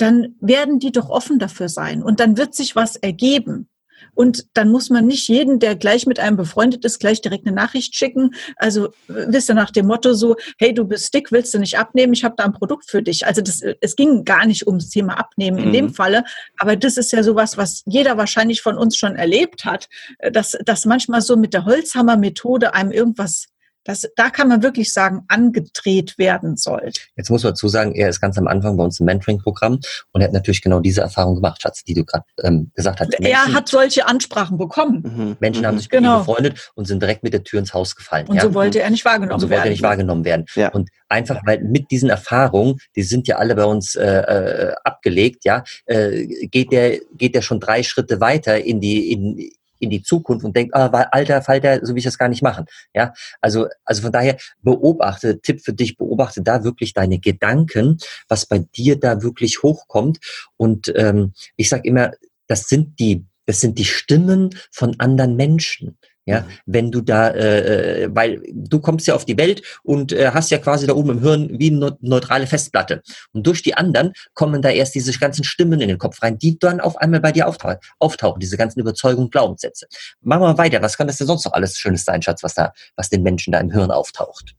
dann 0.00 0.36
werden 0.40 0.78
die 0.78 0.92
doch 0.92 1.08
offen 1.08 1.38
dafür 1.38 1.68
sein 1.68 2.02
und 2.02 2.20
dann 2.20 2.36
wird 2.36 2.54
sich 2.54 2.76
was 2.76 2.96
ergeben. 2.96 3.68
Und 4.14 4.46
dann 4.54 4.70
muss 4.70 4.90
man 4.90 5.06
nicht 5.06 5.28
jeden, 5.28 5.58
der 5.58 5.76
gleich 5.76 6.06
mit 6.06 6.18
einem 6.18 6.36
befreundet 6.36 6.84
ist, 6.84 6.98
gleich 6.98 7.20
direkt 7.20 7.46
eine 7.46 7.54
Nachricht 7.54 7.94
schicken. 7.94 8.30
Also 8.56 8.88
wisst 9.08 9.50
ihr 9.50 9.54
nach 9.54 9.70
dem 9.70 9.86
Motto 9.86 10.14
so, 10.14 10.36
hey, 10.58 10.74
du 10.74 10.84
bist 10.84 11.12
dick, 11.14 11.32
willst 11.32 11.54
du 11.54 11.58
nicht 11.58 11.78
abnehmen? 11.78 12.12
Ich 12.12 12.24
habe 12.24 12.34
da 12.36 12.44
ein 12.44 12.52
Produkt 12.52 12.90
für 12.90 13.02
dich. 13.02 13.26
Also 13.26 13.40
das, 13.40 13.62
es 13.80 13.96
ging 13.96 14.24
gar 14.24 14.46
nicht 14.46 14.66
ums 14.66 14.88
Thema 14.88 15.14
Abnehmen 15.14 15.58
in 15.58 15.68
mhm. 15.68 15.72
dem 15.72 15.94
Falle, 15.94 16.24
aber 16.58 16.76
das 16.76 16.96
ist 16.96 17.12
ja 17.12 17.22
sowas, 17.22 17.56
was 17.56 17.82
jeder 17.86 18.16
wahrscheinlich 18.16 18.62
von 18.62 18.76
uns 18.76 18.96
schon 18.96 19.16
erlebt 19.16 19.64
hat, 19.64 19.88
dass, 20.32 20.56
dass 20.64 20.86
manchmal 20.86 21.20
so 21.20 21.36
mit 21.36 21.54
der 21.54 21.64
Holzhammer-Methode 21.64 22.74
einem 22.74 22.92
irgendwas 22.92 23.46
dass 23.84 24.06
da 24.16 24.30
kann 24.30 24.48
man 24.48 24.62
wirklich 24.62 24.92
sagen, 24.92 25.24
angedreht 25.28 26.18
werden 26.18 26.56
soll. 26.56 26.90
Jetzt 27.16 27.30
muss 27.30 27.42
man 27.42 27.52
dazu 27.52 27.68
sagen, 27.68 27.94
er 27.94 28.08
ist 28.08 28.20
ganz 28.20 28.36
am 28.38 28.46
Anfang 28.46 28.76
bei 28.76 28.84
uns 28.84 29.00
im 29.00 29.06
Mentoring-Programm 29.06 29.80
und 30.12 30.20
er 30.20 30.26
hat 30.26 30.32
natürlich 30.32 30.62
genau 30.62 30.80
diese 30.80 31.00
Erfahrung 31.00 31.36
gemacht, 31.36 31.62
Schatz, 31.62 31.82
die 31.84 31.94
du 31.94 32.04
gerade 32.04 32.24
ähm, 32.42 32.70
gesagt 32.74 33.00
hast. 33.00 33.14
er 33.20 33.52
hat 33.52 33.68
solche 33.68 34.06
Ansprachen 34.06 34.58
bekommen. 34.58 35.02
Mhm. 35.02 35.36
Menschen 35.40 35.62
mhm. 35.62 35.66
haben 35.66 35.78
sich 35.78 35.88
genau. 35.88 36.18
befreundet 36.18 36.70
und 36.74 36.86
sind 36.86 37.02
direkt 37.02 37.22
mit 37.22 37.32
der 37.32 37.42
Tür 37.42 37.60
ins 37.60 37.74
Haus 37.74 37.96
gefallen. 37.96 38.26
Und 38.26 38.36
ja? 38.36 38.42
so 38.42 38.54
wollte 38.54 38.80
er 38.80 38.90
nicht 38.90 39.04
wahrgenommen 39.04 39.30
werden. 39.30 39.44
Und 39.44 39.48
so 39.48 39.50
wollte 39.50 39.68
er 39.68 39.70
nicht 39.70 39.82
wahrgenommen 39.82 40.24
werden. 40.24 40.46
Ja. 40.54 40.68
Und 40.68 40.90
einfach, 41.08 41.40
weil 41.44 41.62
mit 41.62 41.90
diesen 41.90 42.10
Erfahrungen, 42.10 42.78
die 42.96 43.02
sind 43.02 43.28
ja 43.28 43.36
alle 43.36 43.54
bei 43.54 43.64
uns 43.64 43.94
äh, 43.94 44.06
äh, 44.06 44.74
abgelegt, 44.84 45.44
ja, 45.44 45.64
äh, 45.86 46.26
geht 46.46 46.72
der 46.72 46.98
geht 47.16 47.34
der 47.34 47.42
schon 47.42 47.60
drei 47.60 47.82
Schritte 47.82 48.20
weiter 48.20 48.58
in 48.58 48.80
die 48.80 49.12
in 49.12 49.50
in 49.80 49.90
die 49.90 50.02
Zukunft 50.02 50.44
und 50.44 50.54
denkt, 50.54 50.74
ah, 50.74 50.86
alter 51.10 51.42
Falter, 51.42 51.84
so 51.84 51.92
will 51.92 51.98
ich 51.98 52.04
das 52.04 52.18
gar 52.18 52.28
nicht 52.28 52.42
machen. 52.42 52.66
Ja, 52.94 53.12
also, 53.40 53.66
also 53.84 54.02
von 54.02 54.12
daher 54.12 54.36
beobachte, 54.62 55.40
Tipp 55.40 55.62
für 55.62 55.72
dich, 55.72 55.96
beobachte 55.96 56.42
da 56.42 56.64
wirklich 56.64 56.92
deine 56.92 57.18
Gedanken, 57.18 57.98
was 58.28 58.46
bei 58.46 58.58
dir 58.58 58.98
da 58.98 59.22
wirklich 59.22 59.62
hochkommt. 59.62 60.18
Und 60.56 60.92
ähm, 60.96 61.32
ich 61.56 61.68
sage 61.68 61.88
immer, 61.88 62.12
das 62.46 62.68
sind 62.68 62.98
die, 62.98 63.24
das 63.46 63.60
sind 63.60 63.78
die 63.78 63.84
Stimmen 63.84 64.50
von 64.70 64.98
anderen 64.98 65.36
Menschen. 65.36 65.98
Ja, 66.30 66.40
mhm. 66.40 66.44
wenn 66.66 66.90
du 66.90 67.00
da, 67.00 67.28
äh, 67.28 68.04
äh, 68.04 68.08
weil 68.12 68.42
du 68.52 68.80
kommst 68.80 69.06
ja 69.06 69.14
auf 69.14 69.24
die 69.24 69.36
Welt 69.36 69.62
und 69.82 70.12
äh, 70.12 70.30
hast 70.32 70.50
ja 70.50 70.58
quasi 70.58 70.86
da 70.86 70.94
oben 70.94 71.10
im 71.10 71.20
Hirn 71.20 71.48
wie 71.58 71.70
eine 71.70 71.96
neutrale 72.00 72.46
Festplatte. 72.46 73.02
Und 73.32 73.46
durch 73.46 73.62
die 73.62 73.74
anderen 73.74 74.12
kommen 74.34 74.62
da 74.62 74.70
erst 74.70 74.94
diese 74.94 75.12
ganzen 75.18 75.44
Stimmen 75.44 75.80
in 75.80 75.88
den 75.88 75.98
Kopf 75.98 76.22
rein, 76.22 76.38
die 76.38 76.58
dann 76.58 76.80
auf 76.80 76.96
einmal 76.96 77.20
bei 77.20 77.32
dir 77.32 77.48
auftauchen, 77.48 77.78
auftauchen 77.98 78.40
diese 78.40 78.56
ganzen 78.56 78.80
Überzeugungen, 78.80 79.30
Glaubenssätze. 79.30 79.86
Machen 80.22 80.42
wir 80.42 80.58
weiter. 80.58 80.80
Was 80.82 80.96
kann 80.96 81.06
das 81.06 81.18
denn 81.18 81.26
sonst 81.26 81.44
noch 81.44 81.52
alles 81.52 81.76
Schönes 81.76 82.04
sein, 82.04 82.22
Schatz, 82.22 82.42
was 82.42 82.54
da, 82.54 82.72
was 82.96 83.10
den 83.10 83.22
Menschen 83.22 83.52
da 83.52 83.60
im 83.60 83.70
Hirn 83.70 83.90
auftaucht? 83.90 84.54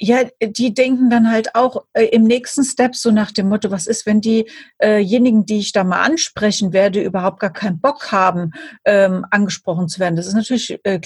Ja, 0.00 0.24
die 0.40 0.74
denken 0.74 1.10
dann 1.10 1.30
halt 1.30 1.56
auch 1.56 1.84
äh, 1.92 2.04
im 2.04 2.22
nächsten 2.22 2.62
Step 2.62 2.94
so 2.94 3.10
nach 3.10 3.32
dem 3.32 3.48
Motto, 3.48 3.72
was 3.72 3.88
ist, 3.88 4.06
wenn 4.06 4.20
diejenigen, 4.20 5.40
äh 5.40 5.44
die 5.44 5.58
ich 5.58 5.72
da 5.72 5.82
mal 5.82 6.02
ansprechen 6.02 6.72
werde, 6.72 7.02
überhaupt 7.02 7.40
gar 7.40 7.52
keinen 7.52 7.80
Bock 7.80 8.12
haben, 8.12 8.52
ähm, 8.84 9.26
angesprochen 9.30 9.88
zu 9.88 9.98
werden. 9.98 10.14
Das 10.14 10.28
ist 10.28 10.34
natürlich 10.34 10.78
äh, 10.84 11.00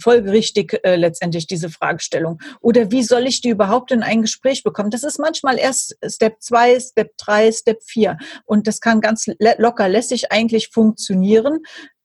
folgerichtig 0.00 0.80
äh, 0.84 0.96
letztendlich 0.96 1.46
diese 1.46 1.68
Fragestellung. 1.68 2.40
Oder 2.60 2.90
wie 2.90 3.02
soll 3.02 3.26
ich 3.26 3.42
die 3.42 3.50
überhaupt 3.50 3.92
in 3.92 4.02
ein 4.02 4.22
Gespräch 4.22 4.62
bekommen? 4.62 4.90
Das 4.90 5.04
ist 5.04 5.18
manchmal 5.18 5.58
erst 5.58 5.96
Step 6.06 6.40
2, 6.40 6.80
Step 6.80 7.10
3, 7.18 7.52
Step 7.52 7.82
4. 7.84 8.16
Und 8.46 8.66
das 8.66 8.80
kann 8.80 9.02
ganz 9.02 9.26
locker 9.58 9.88
lässig 9.88 10.32
eigentlich 10.32 10.68
funktionieren, 10.68 11.58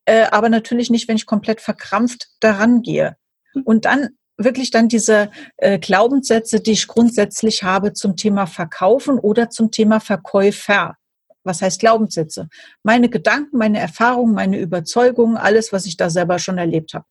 äh, 0.03 0.25
aber 0.31 0.49
natürlich 0.49 0.89
nicht, 0.89 1.07
wenn 1.07 1.15
ich 1.15 1.25
komplett 1.25 1.61
verkrampft 1.61 2.27
daran 2.41 2.81
gehe. 2.81 3.15
Und 3.63 3.85
dann 3.85 4.09
wirklich 4.39 4.71
dann 4.71 4.87
diese 4.87 5.29
äh, 5.57 5.77
Glaubenssätze, 5.77 6.59
die 6.61 6.71
ich 6.71 6.87
grundsätzlich 6.87 7.63
habe 7.63 7.93
zum 7.93 8.15
Thema 8.15 8.47
Verkaufen 8.47 9.19
oder 9.19 9.49
zum 9.49 9.69
Thema 9.69 9.99
Verkäufer. 9.99 10.95
Was 11.43 11.61
heißt 11.61 11.79
Glaubenssätze? 11.79 12.49
Meine 12.83 13.09
Gedanken, 13.09 13.57
meine 13.57 13.79
Erfahrungen, 13.79 14.33
meine 14.33 14.59
Überzeugungen, 14.59 15.37
alles, 15.37 15.71
was 15.71 15.85
ich 15.85 15.97
da 15.97 16.09
selber 16.09 16.39
schon 16.39 16.57
erlebt 16.57 16.93
habe. 16.93 17.05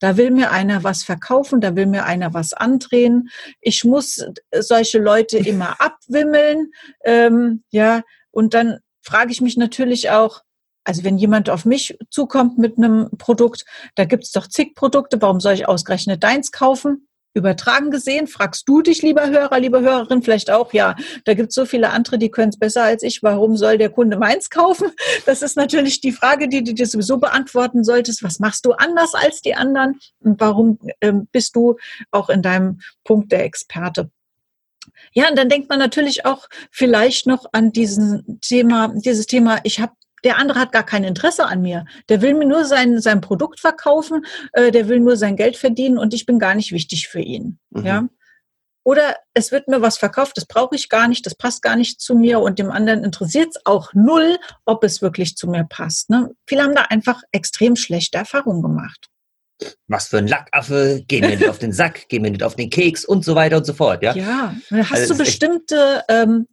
Da 0.00 0.16
will 0.16 0.30
mir 0.30 0.50
einer 0.50 0.84
was 0.84 1.02
verkaufen, 1.04 1.60
da 1.60 1.76
will 1.76 1.86
mir 1.86 2.04
einer 2.04 2.34
was 2.34 2.52
andrehen. 2.54 3.28
Ich 3.60 3.84
muss 3.84 4.24
solche 4.52 4.98
Leute 4.98 5.38
immer 5.38 5.80
abwimmeln, 5.80 6.70
ähm, 7.04 7.62
ja. 7.70 8.02
Und 8.30 8.54
dann 8.54 8.78
frage 9.02 9.32
ich 9.32 9.40
mich 9.40 9.56
natürlich 9.56 10.10
auch, 10.10 10.42
also 10.88 11.04
wenn 11.04 11.18
jemand 11.18 11.50
auf 11.50 11.66
mich 11.66 11.98
zukommt 12.08 12.56
mit 12.56 12.78
einem 12.78 13.10
Produkt, 13.18 13.66
da 13.94 14.06
gibt 14.06 14.24
es 14.24 14.32
doch 14.32 14.46
zig 14.46 14.74
Produkte, 14.74 15.20
warum 15.20 15.38
soll 15.38 15.52
ich 15.52 15.68
ausgerechnet 15.68 16.24
deins 16.24 16.50
kaufen? 16.50 17.06
Übertragen 17.34 17.90
gesehen, 17.90 18.26
fragst 18.26 18.66
du 18.66 18.80
dich, 18.80 19.02
lieber 19.02 19.28
Hörer, 19.28 19.60
liebe 19.60 19.82
Hörerin, 19.82 20.22
vielleicht 20.22 20.50
auch, 20.50 20.72
ja, 20.72 20.96
da 21.26 21.34
gibt 21.34 21.50
es 21.50 21.54
so 21.54 21.66
viele 21.66 21.90
andere, 21.90 22.16
die 22.16 22.30
können 22.30 22.48
es 22.48 22.58
besser 22.58 22.84
als 22.84 23.02
ich, 23.02 23.22
warum 23.22 23.58
soll 23.58 23.76
der 23.76 23.90
Kunde 23.90 24.16
meins 24.16 24.48
kaufen? 24.48 24.90
Das 25.26 25.42
ist 25.42 25.58
natürlich 25.58 26.00
die 26.00 26.10
Frage, 26.10 26.48
die 26.48 26.64
du 26.64 26.72
dir 26.72 26.86
sowieso 26.86 27.18
beantworten 27.18 27.84
solltest. 27.84 28.22
Was 28.22 28.38
machst 28.38 28.64
du 28.64 28.72
anders 28.72 29.14
als 29.14 29.42
die 29.42 29.54
anderen? 29.54 30.00
Und 30.20 30.40
warum 30.40 30.78
ähm, 31.02 31.28
bist 31.30 31.54
du 31.54 31.76
auch 32.10 32.30
in 32.30 32.40
deinem 32.40 32.80
Punkt 33.04 33.30
der 33.30 33.44
Experte? 33.44 34.10
Ja, 35.12 35.28
und 35.28 35.36
dann 35.36 35.50
denkt 35.50 35.68
man 35.68 35.78
natürlich 35.78 36.24
auch 36.24 36.48
vielleicht 36.70 37.26
noch 37.26 37.44
an 37.52 37.72
diesen 37.72 38.40
Thema, 38.40 38.88
dieses 38.94 39.26
Thema, 39.26 39.60
ich 39.64 39.80
habe 39.80 39.92
der 40.24 40.38
andere 40.38 40.60
hat 40.60 40.72
gar 40.72 40.84
kein 40.84 41.04
Interesse 41.04 41.46
an 41.46 41.62
mir. 41.62 41.84
Der 42.08 42.22
will 42.22 42.34
mir 42.34 42.46
nur 42.46 42.64
sein, 42.64 43.00
sein 43.00 43.20
Produkt 43.20 43.60
verkaufen, 43.60 44.24
äh, 44.52 44.70
der 44.70 44.88
will 44.88 45.00
nur 45.00 45.16
sein 45.16 45.36
Geld 45.36 45.56
verdienen 45.56 45.98
und 45.98 46.14
ich 46.14 46.26
bin 46.26 46.38
gar 46.38 46.54
nicht 46.54 46.72
wichtig 46.72 47.08
für 47.08 47.20
ihn. 47.20 47.58
Mhm. 47.70 47.86
Ja. 47.86 48.08
Oder 48.84 49.16
es 49.34 49.52
wird 49.52 49.68
mir 49.68 49.82
was 49.82 49.98
verkauft, 49.98 50.38
das 50.38 50.46
brauche 50.46 50.74
ich 50.74 50.88
gar 50.88 51.08
nicht, 51.08 51.26
das 51.26 51.34
passt 51.34 51.62
gar 51.62 51.76
nicht 51.76 52.00
zu 52.00 52.14
mir 52.14 52.40
und 52.40 52.58
dem 52.58 52.70
anderen 52.70 53.04
interessiert 53.04 53.48
es 53.50 53.66
auch 53.66 53.92
null, 53.92 54.38
ob 54.64 54.82
es 54.82 55.02
wirklich 55.02 55.36
zu 55.36 55.46
mir 55.46 55.64
passt. 55.68 56.08
Ne? 56.08 56.30
Viele 56.46 56.62
haben 56.62 56.74
da 56.74 56.82
einfach 56.82 57.20
extrem 57.30 57.76
schlechte 57.76 58.16
Erfahrungen 58.16 58.62
gemacht 58.62 59.10
was 59.88 60.08
für 60.08 60.18
ein 60.18 60.26
Lackaffe, 60.26 61.02
geh 61.08 61.20
mir 61.20 61.36
nicht 61.36 61.48
auf 61.48 61.58
den 61.58 61.72
Sack, 61.72 62.06
geh 62.08 62.20
mir 62.20 62.30
nicht 62.30 62.42
auf 62.42 62.56
den 62.56 62.70
Keks 62.70 63.04
und 63.04 63.24
so 63.24 63.34
weiter 63.34 63.56
und 63.56 63.64
so 63.64 63.72
fort. 63.72 64.02
Ja, 64.02 64.14
ja 64.14 64.54
hast 64.70 64.92
also 64.92 65.14
du 65.14 65.18
bestimmte 65.18 66.04
ähm, 66.08 66.46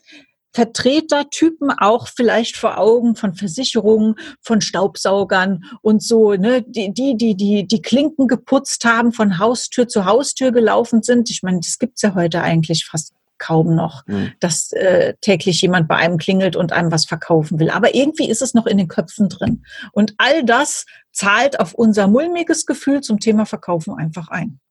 Vertretertypen 0.56 1.70
auch 1.70 2.08
vielleicht 2.08 2.56
vor 2.56 2.78
Augen 2.78 3.16
von 3.18 3.34
Versicherungen, 3.36 4.16
von 4.42 4.62
Staubsaugern 4.62 5.66
und 5.82 6.02
so, 6.02 6.34
ne, 6.34 6.64
die, 6.66 6.94
die, 6.94 7.18
die, 7.18 7.36
die, 7.36 7.68
die 7.68 7.82
Klinken 7.82 8.28
geputzt 8.28 8.86
haben, 8.86 9.12
von 9.12 9.38
Haustür 9.38 9.90
zu 9.90 10.06
Haustür 10.06 10.52
gelaufen 10.52 11.04
sind. 11.04 11.30
Ich 11.30 11.44
meine, 11.44 11.60
das 11.60 11.78
gibt's 11.78 12.02
ja 12.02 12.16
heute 12.16 12.42
eigentlich 12.42 12.86
fast 12.86 13.14
kaum 13.38 13.76
noch, 13.76 14.08
mhm. 14.08 14.32
dass 14.40 14.72
äh, 14.72 15.14
täglich 15.20 15.62
jemand 15.62 15.90
bei 15.90 15.98
einem 15.98 16.18
klingelt 16.18 16.56
und 16.56 16.72
einem 16.72 16.90
was 16.90 17.04
verkaufen 17.04 17.60
will. 17.60 17.70
Aber 17.70 17.94
irgendwie 17.94 18.30
ist 18.30 18.42
es 18.42 18.54
noch 18.54 18.66
in 18.66 18.78
den 18.78 18.88
Köpfen 18.88 19.28
drin. 19.28 19.66
Und 19.92 20.14
all 20.18 20.46
das 20.46 20.86
zahlt 21.12 21.60
auf 21.60 21.74
unser 21.74 22.08
mulmiges 22.08 22.66
Gefühl 22.66 23.02
zum 23.02 23.20
Thema 23.20 23.46
Verkaufen 23.46 23.94
einfach 23.94 24.30
ein. 24.30 24.62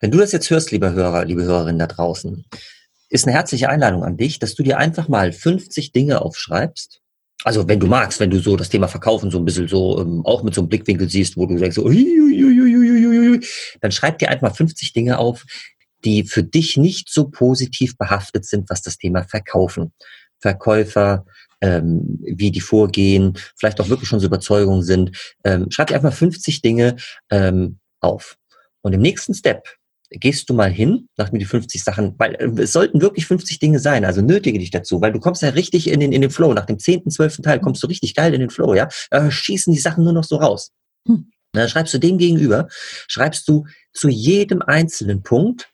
Wenn 0.00 0.10
du 0.10 0.16
das 0.16 0.32
jetzt 0.32 0.48
hörst, 0.48 0.70
lieber 0.70 0.92
Hörer, 0.92 1.26
liebe 1.26 1.44
Hörerin 1.44 1.78
da 1.78 1.86
draußen, 1.86 2.46
ist 3.12 3.26
eine 3.26 3.36
herzliche 3.36 3.68
Einladung 3.68 4.04
an 4.04 4.16
dich, 4.16 4.38
dass 4.38 4.54
du 4.54 4.62
dir 4.62 4.78
einfach 4.78 5.06
mal 5.06 5.32
50 5.32 5.92
Dinge 5.92 6.22
aufschreibst. 6.22 7.00
Also 7.44 7.68
wenn 7.68 7.78
du 7.78 7.86
magst, 7.86 8.20
wenn 8.20 8.30
du 8.30 8.38
so 8.38 8.56
das 8.56 8.70
Thema 8.70 8.88
Verkaufen 8.88 9.30
so 9.30 9.38
ein 9.38 9.44
bisschen 9.44 9.68
so 9.68 10.00
ähm, 10.00 10.22
auch 10.24 10.42
mit 10.42 10.54
so 10.54 10.62
einem 10.62 10.68
Blickwinkel 10.68 11.10
siehst, 11.10 11.36
wo 11.36 11.44
du 11.44 11.56
denkst, 11.56 11.76
so, 11.76 11.84
dann 13.80 13.92
schreib 13.92 14.18
dir 14.18 14.30
einfach 14.30 14.56
50 14.56 14.94
Dinge 14.94 15.18
auf, 15.18 15.44
die 16.04 16.24
für 16.24 16.42
dich 16.42 16.78
nicht 16.78 17.10
so 17.10 17.28
positiv 17.28 17.98
behaftet 17.98 18.46
sind, 18.46 18.70
was 18.70 18.80
das 18.80 18.96
Thema 18.96 19.24
Verkaufen, 19.24 19.92
Verkäufer, 20.38 21.26
ähm, 21.60 22.18
wie 22.22 22.50
die 22.50 22.60
vorgehen, 22.62 23.38
vielleicht 23.56 23.78
auch 23.78 23.90
wirklich 23.90 24.08
schon 24.08 24.20
so 24.20 24.26
Überzeugungen 24.26 24.82
sind. 24.82 25.36
Ähm, 25.44 25.66
schreib 25.70 25.88
dir 25.88 25.96
einfach 25.96 26.14
50 26.14 26.62
Dinge 26.62 26.96
ähm, 27.30 27.78
auf. 28.00 28.36
Und 28.80 28.94
im 28.94 29.02
nächsten 29.02 29.34
Step 29.34 29.68
gehst 30.18 30.48
du 30.48 30.54
mal 30.54 30.70
hin, 30.70 31.08
nachdem 31.16 31.38
die 31.38 31.44
50 31.44 31.82
Sachen, 31.82 32.14
weil 32.18 32.34
äh, 32.34 32.62
es 32.62 32.72
sollten 32.72 33.00
wirklich 33.00 33.26
50 33.26 33.58
Dinge 33.58 33.78
sein, 33.78 34.04
also 34.04 34.22
nötige 34.22 34.58
dich 34.58 34.70
dazu, 34.70 35.00
weil 35.00 35.12
du 35.12 35.20
kommst 35.20 35.42
ja 35.42 35.50
richtig 35.50 35.88
in 35.88 36.00
den, 36.00 36.12
in 36.12 36.20
den 36.20 36.30
Flow. 36.30 36.52
Nach 36.52 36.66
dem 36.66 36.78
10., 36.78 37.10
12. 37.10 37.38
Teil 37.42 37.60
kommst 37.60 37.82
du 37.82 37.86
richtig 37.86 38.14
geil 38.14 38.34
in 38.34 38.40
den 38.40 38.50
Flow, 38.50 38.74
ja. 38.74 38.88
Äh, 39.10 39.30
schießen 39.30 39.72
die 39.72 39.80
Sachen 39.80 40.04
nur 40.04 40.12
noch 40.12 40.24
so 40.24 40.36
raus. 40.36 40.70
Hm. 41.06 41.30
Dann 41.52 41.68
schreibst 41.68 41.92
du 41.92 41.98
dem 41.98 42.16
gegenüber, 42.16 42.68
schreibst 43.08 43.46
du 43.46 43.66
zu 43.92 44.08
jedem 44.08 44.62
einzelnen 44.62 45.22
Punkt 45.22 45.70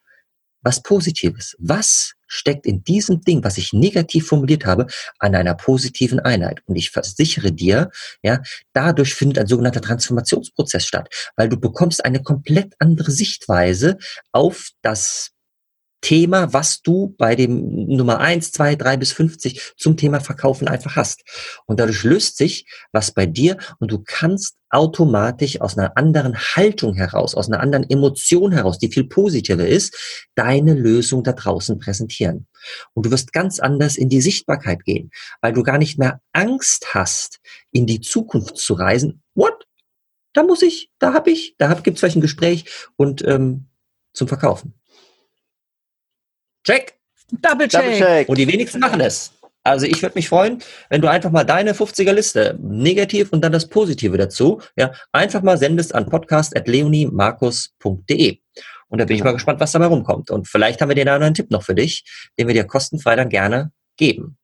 was 0.62 0.83
Positives. 0.83 1.57
Was 1.59 2.14
steckt 2.29 2.67
in 2.67 2.85
diesem 2.85 3.23
Ding, 3.23 3.43
was 3.43 3.59
ich 3.59 3.73
negativ 3.73 4.29
formuliert 4.29 4.67
habe, 4.67 4.87
an 5.19 5.35
einer 5.35 5.55
positiven 5.55 6.21
Einheit? 6.21 6.61
Und 6.67 6.77
ich 6.77 6.91
versichere 6.91 7.51
dir, 7.51 7.91
ja, 8.23 8.41
dadurch 8.73 9.14
findet 9.14 9.38
ein 9.38 9.47
sogenannter 9.47 9.81
Transformationsprozess 9.81 10.85
statt, 10.87 11.09
weil 11.37 11.49
du 11.49 11.59
bekommst 11.59 12.05
eine 12.05 12.23
komplett 12.23 12.75
andere 12.79 13.11
Sichtweise 13.11 13.99
auf 14.33 14.71
das 14.83 15.33
Thema, 16.00 16.52
was 16.52 16.82
du 16.82 17.14
bei 17.18 17.34
dem 17.34 17.87
Nummer 17.87 18.20
eins, 18.20 18.52
zwei, 18.52 18.76
drei 18.76 18.96
bis 18.96 19.12
50 19.12 19.74
zum 19.76 19.96
Thema 19.96 20.20
Verkaufen 20.20 20.68
einfach 20.68 20.96
hast. 20.96 21.22
Und 21.66 21.80
dadurch 21.80 22.04
löst 22.04 22.37
sich 22.37 22.66
was 22.92 23.12
bei 23.12 23.26
dir 23.26 23.56
und 23.80 23.90
du 23.90 24.02
kannst 24.04 24.56
automatisch 24.70 25.61
aus 25.61 25.76
einer 25.76 25.96
anderen 25.96 26.37
Haltung 26.37 26.94
heraus, 26.94 27.34
aus 27.34 27.48
einer 27.48 27.61
anderen 27.61 27.88
Emotion 27.88 28.52
heraus, 28.52 28.78
die 28.78 28.92
viel 28.92 29.04
positiver 29.04 29.66
ist, 29.66 30.26
deine 30.34 30.74
Lösung 30.74 31.24
da 31.24 31.32
draußen 31.32 31.78
präsentieren. 31.78 32.46
Und 32.94 33.06
du 33.06 33.11
wirst 33.11 33.32
ganz 33.32 33.58
anders 33.61 33.96
in 33.96 34.08
die 34.08 34.20
Sichtbarkeit 34.20 34.84
gehen, 34.84 35.11
weil 35.40 35.52
du 35.52 35.62
gar 35.62 35.78
nicht 35.78 35.98
mehr 35.98 36.20
Angst 36.32 36.94
hast, 36.94 37.40
in 37.72 37.87
die 37.87 38.00
Zukunft 38.00 38.56
zu 38.56 38.74
reisen. 38.74 39.22
What? 39.34 39.66
Da 40.34 40.42
muss 40.42 40.62
ich, 40.62 40.90
da 40.98 41.14
hab 41.14 41.26
ich, 41.26 41.54
da 41.58 41.70
hab, 41.70 41.82
gibt's 41.82 42.00
vielleicht 42.00 42.16
ein 42.16 42.20
Gespräch 42.20 42.66
und 42.96 43.26
ähm, 43.26 43.68
zum 44.12 44.28
Verkaufen. 44.28 44.78
Check. 46.68 46.94
Double 47.31 47.66
check. 47.66 47.81
Double 47.81 47.98
check. 47.98 48.28
Und 48.28 48.37
die 48.37 48.46
wenigsten 48.46 48.81
machen 48.81 49.00
es. 49.00 49.33
Also 49.64 49.87
ich 49.87 50.02
würde 50.02 50.16
mich 50.16 50.28
freuen, 50.28 50.59
wenn 50.90 51.00
du 51.00 51.09
einfach 51.09 51.31
mal 51.31 51.44
deine 51.44 51.72
50er 51.72 52.12
Liste, 52.12 52.59
negativ 52.61 53.33
und 53.33 53.42
dann 53.42 53.52
das 53.52 53.68
Positive 53.68 54.18
dazu, 54.18 54.61
ja, 54.76 54.92
einfach 55.12 55.42
mal 55.42 55.57
sendest 55.57 55.94
an 55.94 56.04
podcast.leoniemarkus.de. 56.07 58.38
Und 58.88 58.98
da 58.98 59.07
bin 59.07 59.16
ich 59.16 59.24
mal 59.24 59.33
gespannt, 59.33 59.61
was 59.61 59.72
dabei 59.72 59.87
rumkommt. 59.87 60.31
Und 60.31 60.46
vielleicht 60.46 60.81
haben 60.81 60.90
wir 60.90 60.94
dir 60.94 61.07
da 61.07 61.18
noch 61.18 61.26
einen 61.26 61.35
Tipp 61.35 61.50
noch 61.50 61.62
für 61.62 61.74
dich, 61.74 62.04
den 62.38 62.46
wir 62.48 62.54
dir 62.54 62.64
kostenfrei 62.64 63.16
dann 63.16 63.31
gerne 63.31 63.72
geben. 63.96 64.37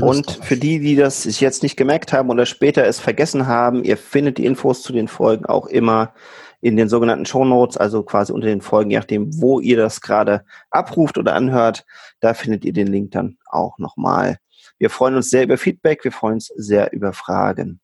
Und 0.00 0.30
für 0.42 0.56
die, 0.56 0.78
die 0.78 0.96
das 0.96 1.40
jetzt 1.40 1.62
nicht 1.62 1.76
gemerkt 1.76 2.12
haben 2.12 2.28
oder 2.28 2.44
später 2.44 2.86
es 2.86 3.00
vergessen 3.00 3.46
haben, 3.46 3.84
ihr 3.84 3.96
findet 3.96 4.36
die 4.36 4.44
Infos 4.44 4.82
zu 4.82 4.92
den 4.92 5.08
Folgen 5.08 5.46
auch 5.46 5.66
immer 5.66 6.12
in 6.60 6.76
den 6.76 6.88
sogenannten 6.88 7.26
Show 7.26 7.44
Notes, 7.44 7.76
also 7.76 8.02
quasi 8.02 8.32
unter 8.32 8.46
den 8.46 8.60
Folgen, 8.60 8.90
je 8.90 8.98
nachdem, 8.98 9.40
wo 9.40 9.60
ihr 9.60 9.76
das 9.76 10.00
gerade 10.00 10.44
abruft 10.70 11.18
oder 11.18 11.34
anhört, 11.34 11.84
da 12.20 12.34
findet 12.34 12.64
ihr 12.64 12.72
den 12.72 12.86
Link 12.86 13.12
dann 13.12 13.38
auch 13.46 13.78
nochmal. 13.78 14.38
Wir 14.78 14.90
freuen 14.90 15.14
uns 15.14 15.30
sehr 15.30 15.44
über 15.44 15.58
Feedback, 15.58 16.04
wir 16.04 16.12
freuen 16.12 16.34
uns 16.34 16.52
sehr 16.56 16.92
über 16.92 17.12
Fragen. 17.12 17.80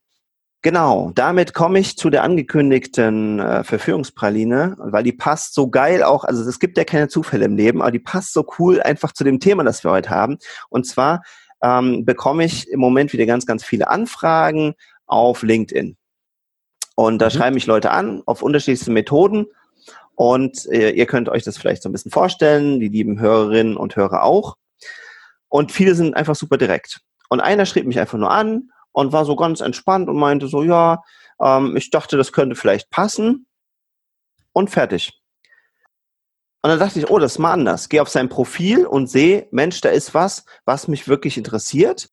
Genau, 0.62 1.12
damit 1.14 1.54
komme 1.54 1.78
ich 1.78 1.96
zu 1.96 2.10
der 2.10 2.24
angekündigten 2.24 3.38
äh, 3.38 3.62
Verführungspraline, 3.62 4.74
weil 4.78 5.04
die 5.04 5.12
passt 5.12 5.54
so 5.54 5.70
geil 5.70 6.02
auch, 6.02 6.24
also 6.24 6.42
es 6.48 6.58
gibt 6.58 6.76
ja 6.76 6.84
keine 6.84 7.08
Zufälle 7.08 7.44
im 7.44 7.56
Leben, 7.56 7.82
aber 7.82 7.92
die 7.92 8.00
passt 8.00 8.32
so 8.32 8.44
cool 8.58 8.82
einfach 8.82 9.12
zu 9.12 9.22
dem 9.22 9.38
Thema, 9.38 9.62
das 9.62 9.84
wir 9.84 9.92
heute 9.92 10.10
haben. 10.10 10.38
Und 10.68 10.86
zwar 10.86 11.22
ähm, 11.62 12.04
bekomme 12.04 12.44
ich 12.44 12.68
im 12.68 12.80
Moment 12.80 13.12
wieder 13.12 13.26
ganz, 13.26 13.46
ganz 13.46 13.64
viele 13.64 13.88
Anfragen 13.88 14.74
auf 15.06 15.42
LinkedIn. 15.42 15.96
Und 16.96 17.18
da 17.18 17.26
mhm. 17.26 17.30
schreiben 17.30 17.54
mich 17.54 17.66
Leute 17.66 17.92
an 17.92 18.22
auf 18.26 18.42
unterschiedlichste 18.42 18.90
Methoden. 18.90 19.46
Und 20.16 20.66
äh, 20.72 20.90
ihr 20.90 21.06
könnt 21.06 21.28
euch 21.28 21.44
das 21.44 21.58
vielleicht 21.58 21.82
so 21.82 21.88
ein 21.88 21.92
bisschen 21.92 22.10
vorstellen, 22.10 22.80
die 22.80 22.88
lieben 22.88 23.20
Hörerinnen 23.20 23.76
und 23.76 23.94
Hörer 23.94 24.24
auch. 24.24 24.56
Und 25.48 25.70
viele 25.70 25.94
sind 25.94 26.16
einfach 26.16 26.34
super 26.34 26.56
direkt. 26.56 27.02
Und 27.28 27.40
einer 27.40 27.66
schrieb 27.66 27.86
mich 27.86 28.00
einfach 28.00 28.18
nur 28.18 28.30
an 28.30 28.70
und 28.92 29.12
war 29.12 29.26
so 29.26 29.36
ganz 29.36 29.60
entspannt 29.60 30.08
und 30.08 30.16
meinte 30.16 30.48
so, 30.48 30.62
ja, 30.62 31.02
ähm, 31.40 31.76
ich 31.76 31.90
dachte, 31.90 32.16
das 32.16 32.32
könnte 32.32 32.56
vielleicht 32.56 32.90
passen. 32.90 33.46
Und 34.52 34.70
fertig. 34.70 35.20
Und 36.62 36.70
dann 36.70 36.78
dachte 36.78 36.98
ich, 36.98 37.10
oh, 37.10 37.18
das 37.18 37.32
ist 37.32 37.38
mal 37.38 37.52
anders. 37.52 37.90
Gehe 37.90 38.00
auf 38.00 38.08
sein 38.08 38.30
Profil 38.30 38.86
und 38.86 39.08
sehe, 39.08 39.48
Mensch, 39.50 39.82
da 39.82 39.90
ist 39.90 40.14
was, 40.14 40.46
was 40.64 40.88
mich 40.88 41.08
wirklich 41.08 41.36
interessiert. 41.36 42.08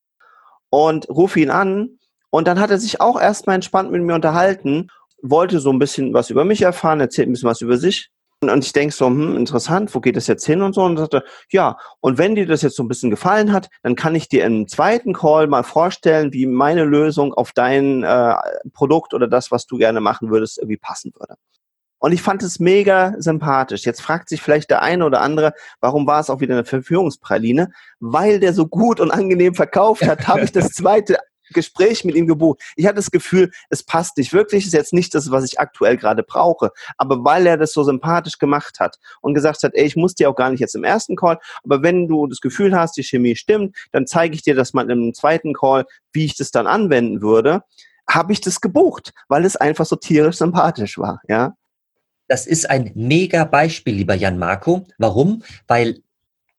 Und 0.70 1.08
rufe 1.10 1.40
ihn 1.40 1.52
an 1.52 2.00
und 2.34 2.48
dann 2.48 2.60
hat 2.60 2.72
er 2.72 2.80
sich 2.80 3.00
auch 3.00 3.22
erstmal 3.22 3.54
entspannt 3.54 3.92
mit 3.92 4.02
mir 4.02 4.16
unterhalten, 4.16 4.88
wollte 5.22 5.60
so 5.60 5.72
ein 5.72 5.78
bisschen 5.78 6.16
was 6.16 6.32
über 6.32 6.46
mich 6.46 6.64
erfahren, 6.64 7.00
erzählt 7.00 7.30
ein 7.30 7.34
bisschen 7.34 7.48
was 7.48 7.62
über 7.62 7.78
sich. 7.78 8.10
Und 8.42 8.66
ich 8.66 8.74
denke 8.74 8.92
so, 8.92 9.06
hm, 9.06 9.38
interessant, 9.38 9.94
wo 9.94 10.00
geht 10.00 10.16
das 10.16 10.26
jetzt 10.26 10.44
hin 10.44 10.64
und 10.64 10.74
so? 10.74 10.82
Und 10.82 10.98
sagte, 10.98 11.24
ja, 11.52 11.78
und 12.02 12.18
wenn 12.18 12.34
dir 12.34 12.48
das 12.48 12.64
jetzt 12.64 12.76
so 12.76 12.82
ein 12.82 12.88
bisschen 12.88 13.12
gefallen 13.12 13.54
hat, 13.54 13.70
dann 13.84 13.96
kann 13.96 14.16
ich 14.16 14.30
dir 14.30 14.46
im 14.46 14.68
zweiten 14.68 15.14
Call 15.14 15.46
mal 15.46 15.62
vorstellen, 15.62 16.34
wie 16.34 16.48
meine 16.48 16.86
Lösung 16.86 17.36
auf 17.36 17.52
dein 17.52 18.02
äh, 18.02 18.34
Produkt 18.74 19.14
oder 19.14 19.28
das, 19.28 19.52
was 19.52 19.68
du 19.68 19.78
gerne 19.78 20.02
machen 20.02 20.32
würdest, 20.32 20.58
irgendwie 20.58 20.78
passen 20.78 21.14
würde. 21.14 21.36
Und 22.00 22.14
ich 22.14 22.24
fand 22.24 22.42
es 22.42 22.60
mega 22.60 23.14
sympathisch. 23.20 23.86
Jetzt 23.86 24.02
fragt 24.02 24.30
sich 24.30 24.42
vielleicht 24.42 24.72
der 24.72 24.82
eine 24.82 25.06
oder 25.06 25.22
andere, 25.22 25.54
warum 25.82 26.08
war 26.08 26.20
es 26.20 26.32
auch 26.32 26.40
wieder 26.40 26.56
eine 26.56 26.66
Verführungspraline? 26.66 27.72
Weil 28.00 28.40
der 28.40 28.54
so 28.54 28.66
gut 28.66 29.00
und 29.00 29.12
angenehm 29.12 29.54
verkauft 29.54 30.08
hat, 30.08 30.28
habe 30.28 30.42
ich 30.42 30.52
das 30.52 30.70
zweite 30.74 31.20
Gespräch 31.54 32.04
mit 32.04 32.16
ihm 32.16 32.28
gebucht. 32.28 32.62
Ich 32.76 32.86
hatte 32.86 32.96
das 32.96 33.12
Gefühl, 33.12 33.52
es 33.70 33.84
passt 33.84 34.18
nicht 34.18 34.34
wirklich, 34.34 34.66
ist 34.66 34.74
jetzt 34.74 34.94
nicht 34.94 35.14
das, 35.16 35.32
was 35.32 35.44
ich 35.44 35.60
aktuell 35.60 35.98
gerade 35.98 36.24
brauche. 36.24 36.72
Aber 36.98 37.24
weil 37.24 37.48
er 37.48 37.58
das 37.58 37.74
so 37.74 37.84
sympathisch 37.84 38.38
gemacht 38.38 38.80
hat 38.80 38.98
und 39.22 39.34
gesagt 39.34 39.64
hat, 39.64 39.74
ey, 39.76 39.86
ich 39.86 39.96
muss 39.96 40.16
dir 40.16 40.30
auch 40.30 40.36
gar 40.36 40.50
nicht 40.50 40.60
jetzt 40.60 40.76
im 40.76 40.84
ersten 40.84 41.16
Call, 41.16 41.40
aber 41.64 41.84
wenn 41.84 42.08
du 42.08 42.28
das 42.28 42.42
Gefühl 42.42 42.76
hast, 42.78 42.98
die 42.98 43.04
Chemie 43.04 43.36
stimmt, 43.36 43.76
dann 43.92 44.08
zeige 44.08 44.36
ich 44.36 44.42
dir 44.42 44.56
das 44.56 44.74
mal 44.74 44.90
im 44.90 45.14
zweiten 45.14 45.54
Call, 45.54 45.86
wie 46.12 46.26
ich 46.26 46.36
das 46.36 46.52
dann 46.52 46.68
anwenden 46.68 47.22
würde, 47.22 47.64
habe 48.10 48.34
ich 48.34 48.42
das 48.42 48.62
gebucht, 48.62 49.14
weil 49.28 49.46
es 49.46 49.56
einfach 49.56 49.86
so 49.86 49.96
tierisch 49.96 50.38
sympathisch 50.38 50.98
war, 50.98 51.22
ja. 51.28 51.56
Das 52.28 52.48
ist 52.48 52.70
ein 52.70 52.92
mega 52.96 53.44
Beispiel, 53.44 53.96
lieber 53.96 54.16
Jan 54.16 54.40
Marco. 54.40 54.88
Warum? 54.98 55.44
Weil 55.68 56.00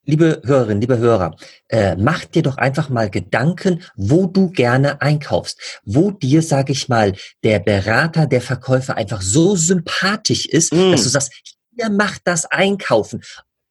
Liebe 0.07 0.43
Hörerinnen, 0.45 0.83
liebe 0.83 0.99
Hörer, 0.99 1.35
äh, 1.69 1.97
mach 1.97 2.27
dir 2.27 2.43
doch 2.43 2.59
einfach 2.59 2.91
mal 2.91 3.09
Gedanken, 3.09 3.83
wo 3.97 4.27
du 4.27 4.51
gerne 4.51 5.01
einkaufst, 5.01 5.81
wo 5.85 6.11
dir, 6.11 6.43
sage 6.43 6.73
ich 6.73 6.89
mal, 6.91 7.15
der 7.43 7.59
Berater, 7.59 8.27
der 8.27 8.43
Verkäufer 8.43 8.97
einfach 8.97 9.23
so 9.23 9.57
sympathisch 9.57 10.45
ist, 10.47 10.75
mm. 10.75 10.91
dass 10.91 11.05
du 11.05 11.09
sagst, 11.09 11.33
hier 11.77 11.91
macht 11.91 12.23
das 12.25 12.45
Einkaufen. 12.47 13.23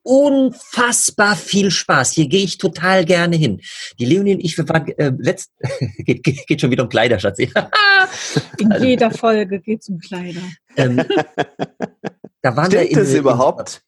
unfassbar 0.06 1.36
viel 1.38 1.72
Spaß. 1.72 2.12
Hier 2.12 2.28
gehe 2.28 2.44
ich 2.44 2.58
total 2.58 3.06
gerne 3.06 3.38
hin. 3.38 3.62
Die 4.00 4.06
Leonie 4.06 4.34
und 4.34 4.42
ich, 4.44 4.58
wir 4.58 4.68
waren 4.68 4.88
äh, 4.98 5.14
letzt 5.18 5.52
geht, 6.00 6.24
geht, 6.24 6.46
geht 6.46 6.60
schon 6.60 6.72
wieder 6.72 6.84
um 6.84 6.90
Kleider, 6.90 7.20
Schatz. 7.20 7.40
In 8.58 8.74
jeder 8.82 9.12
Folge 9.12 9.62
geht 9.62 9.82
es 9.82 9.90
um 9.90 10.00
Kleider. 10.00 10.42
Ähm, 10.76 10.98
da 12.42 12.56
waren 12.56 12.66
Stimmt 12.66 12.84
wir 12.84 12.90
in, 12.90 12.98
das 12.98 13.14
überhaupt? 13.14 13.82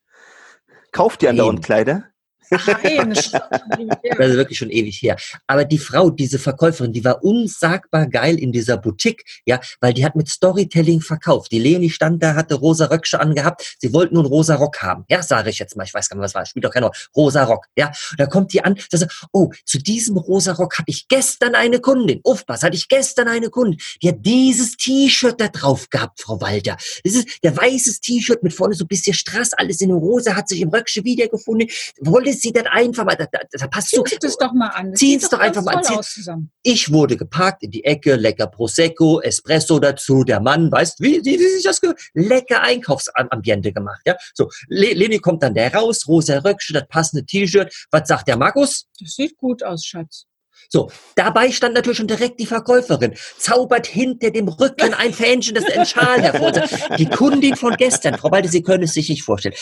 Kauft 0.92 1.22
ihr 1.24 1.32
andauernd 1.32 1.64
Kleider? 1.64 2.06
Nein, 2.50 3.14
das 3.14 4.30
ist 4.30 4.36
wirklich 4.36 4.58
schon 4.58 4.70
ewig 4.70 5.02
her. 5.02 5.18
Aber 5.48 5.66
die 5.66 5.78
Frau, 5.78 6.10
diese 6.10 6.40
Verkäuferin, 6.40 6.94
die 6.94 7.04
war 7.04 7.24
unsagbar 7.24 8.08
geil 8.08 8.38
in 8.38 8.52
dieser 8.52 8.78
Boutique, 8.78 9.24
ja, 9.46 9.60
weil 9.80 9.94
die 9.94 10.06
hat 10.06 10.16
mit 10.16 10.30
Storytelling 10.30 11.02
verkauft. 11.02 11.52
Die 11.52 11.60
Leonie 11.60 11.90
stand 11.90 12.22
da, 12.22 12.36
hatte 12.36 12.56
rosa 12.56 12.86
Röcksche 12.86 13.20
angehabt. 13.20 13.76
Sie 13.80 13.94
wollten 13.94 14.16
nur 14.16 14.24
einen 14.24 14.32
rosa 14.32 14.56
Rock 14.56 14.82
haben. 14.82 15.06
Ja, 15.10 15.24
sage 15.24 15.50
ich 15.50 15.60
jetzt 15.60 15.76
mal. 15.76 15.84
Ich 15.84 15.94
weiß 15.94 16.10
gar 16.10 16.18
nicht, 16.18 16.24
was 16.24 16.36
war. 16.36 16.46
Spielt 16.46 16.66
doch 16.66 16.72
keine 16.72 16.88
Rolle. 16.88 16.98
Rosa 17.16 17.44
Rock. 17.44 17.66
Ja, 17.78 17.88
und 18.12 18.20
da 18.20 18.26
kommt 18.26 18.54
die 18.54 18.64
an. 18.64 18.76
Sagt, 18.92 19.26
oh, 19.32 19.52
zu 19.66 19.78
diesem 19.78 20.18
rosa 20.18 20.54
Rock 20.54 20.78
hatte 20.78 20.90
ich 20.90 21.08
gestern 21.08 21.56
eine 21.56 21.80
Kundin. 21.80 22.22
Aufpass, 22.24 22.64
hatte 22.64 22.76
ich 22.76 22.88
gestern 22.88 23.28
eine 23.28 23.50
Kundin. 23.50 23.80
Die 24.02 24.10
hat 24.10 24.18
dieses 24.20 24.78
T-Shirt 24.78 25.40
da 25.40 25.48
drauf 25.48 25.90
gehabt, 25.90 26.22
Frau 26.22 26.40
Walter. 26.42 26.78
Das 27.04 27.14
ist 27.14 27.44
der 27.44 27.56
weißes 27.56 28.02
T-Shirt 28.02 28.44
mit 28.44 28.54
vorne 28.54 28.76
so 28.76 28.86
ein 28.86 28.88
bisschen 28.88 29.14
Strass, 29.14 29.54
alles 29.54 29.82
in 29.82 29.92
rosa, 29.92 30.36
hat 30.36 30.48
sich 30.48 30.62
im 30.62 30.70
Röcksche 30.70 31.04
wiedergefunden. 31.04 31.70
Wollte 32.00 32.35
sie 32.36 32.52
das 32.52 32.66
einfach 32.68 33.06
mal, 33.06 33.16
da, 33.16 33.26
da, 33.32 33.40
da 33.52 33.68
passt 33.68 33.90
Zieh 33.90 34.02
es 34.22 34.38
doch 34.38 34.54
mal 34.54 34.70
an. 34.70 34.96
Zieh 34.96 35.16
es 35.16 35.30
doch 35.30 35.40
einfach 35.40 35.64
mal 35.64 35.76
an. 35.76 36.50
Ich 36.64 36.92
wurde 36.92 37.18
geparkt 37.18 37.64
in 37.64 37.72
die 37.72 37.84
Ecke, 37.84 38.16
lecker 38.16 38.48
Prosecco, 38.48 39.22
Espresso 39.22 39.80
dazu, 39.80 40.24
der 40.24 40.40
Mann, 40.40 40.72
weißt 40.72 41.00
wie, 41.00 41.24
wie, 41.24 41.40
wie 41.40 41.50
sich 41.50 41.64
das 41.64 41.82
gehört? 41.82 42.00
Lecker 42.14 42.62
Einkaufsambiente 42.62 43.72
gemacht, 43.72 44.02
ja. 44.06 44.16
So, 44.34 44.50
Leni 44.68 45.20
kommt 45.20 45.44
dann 45.44 45.54
der 45.54 45.74
raus, 45.74 46.08
rosa 46.08 46.40
Röckchen, 46.40 46.76
das 46.76 46.88
passende 46.88 47.26
T-Shirt. 47.26 47.74
Was 47.92 48.08
sagt 48.08 48.28
der 48.28 48.38
Markus? 48.38 48.86
Das 49.00 49.12
sieht 49.16 49.38
gut 49.38 49.64
aus, 49.64 49.86
Schatz. 49.86 50.26
So, 50.70 50.90
dabei 51.16 51.52
stand 51.52 51.76
natürlich 51.76 51.98
schon 51.98 52.08
direkt 52.08 52.40
die 52.40 52.46
Verkäuferin, 52.46 53.14
zaubert 53.38 53.88
hinter 53.88 54.32
dem 54.32 54.48
Rücken 54.48 54.94
ein 54.94 55.14
Fähnchen, 55.14 55.56
das 55.56 55.66
ein 55.66 55.86
Schal 55.86 56.22
hervor. 56.22 56.52
Die 56.98 57.06
Kundin 57.06 57.56
von 57.56 57.76
gestern, 57.76 58.18
Frau 58.18 58.32
Walde, 58.32 58.50
Sie 58.50 58.62
können 58.62 58.84
es 58.84 58.94
sich 58.94 59.10
nicht 59.10 59.24
vorstellen. 59.24 59.56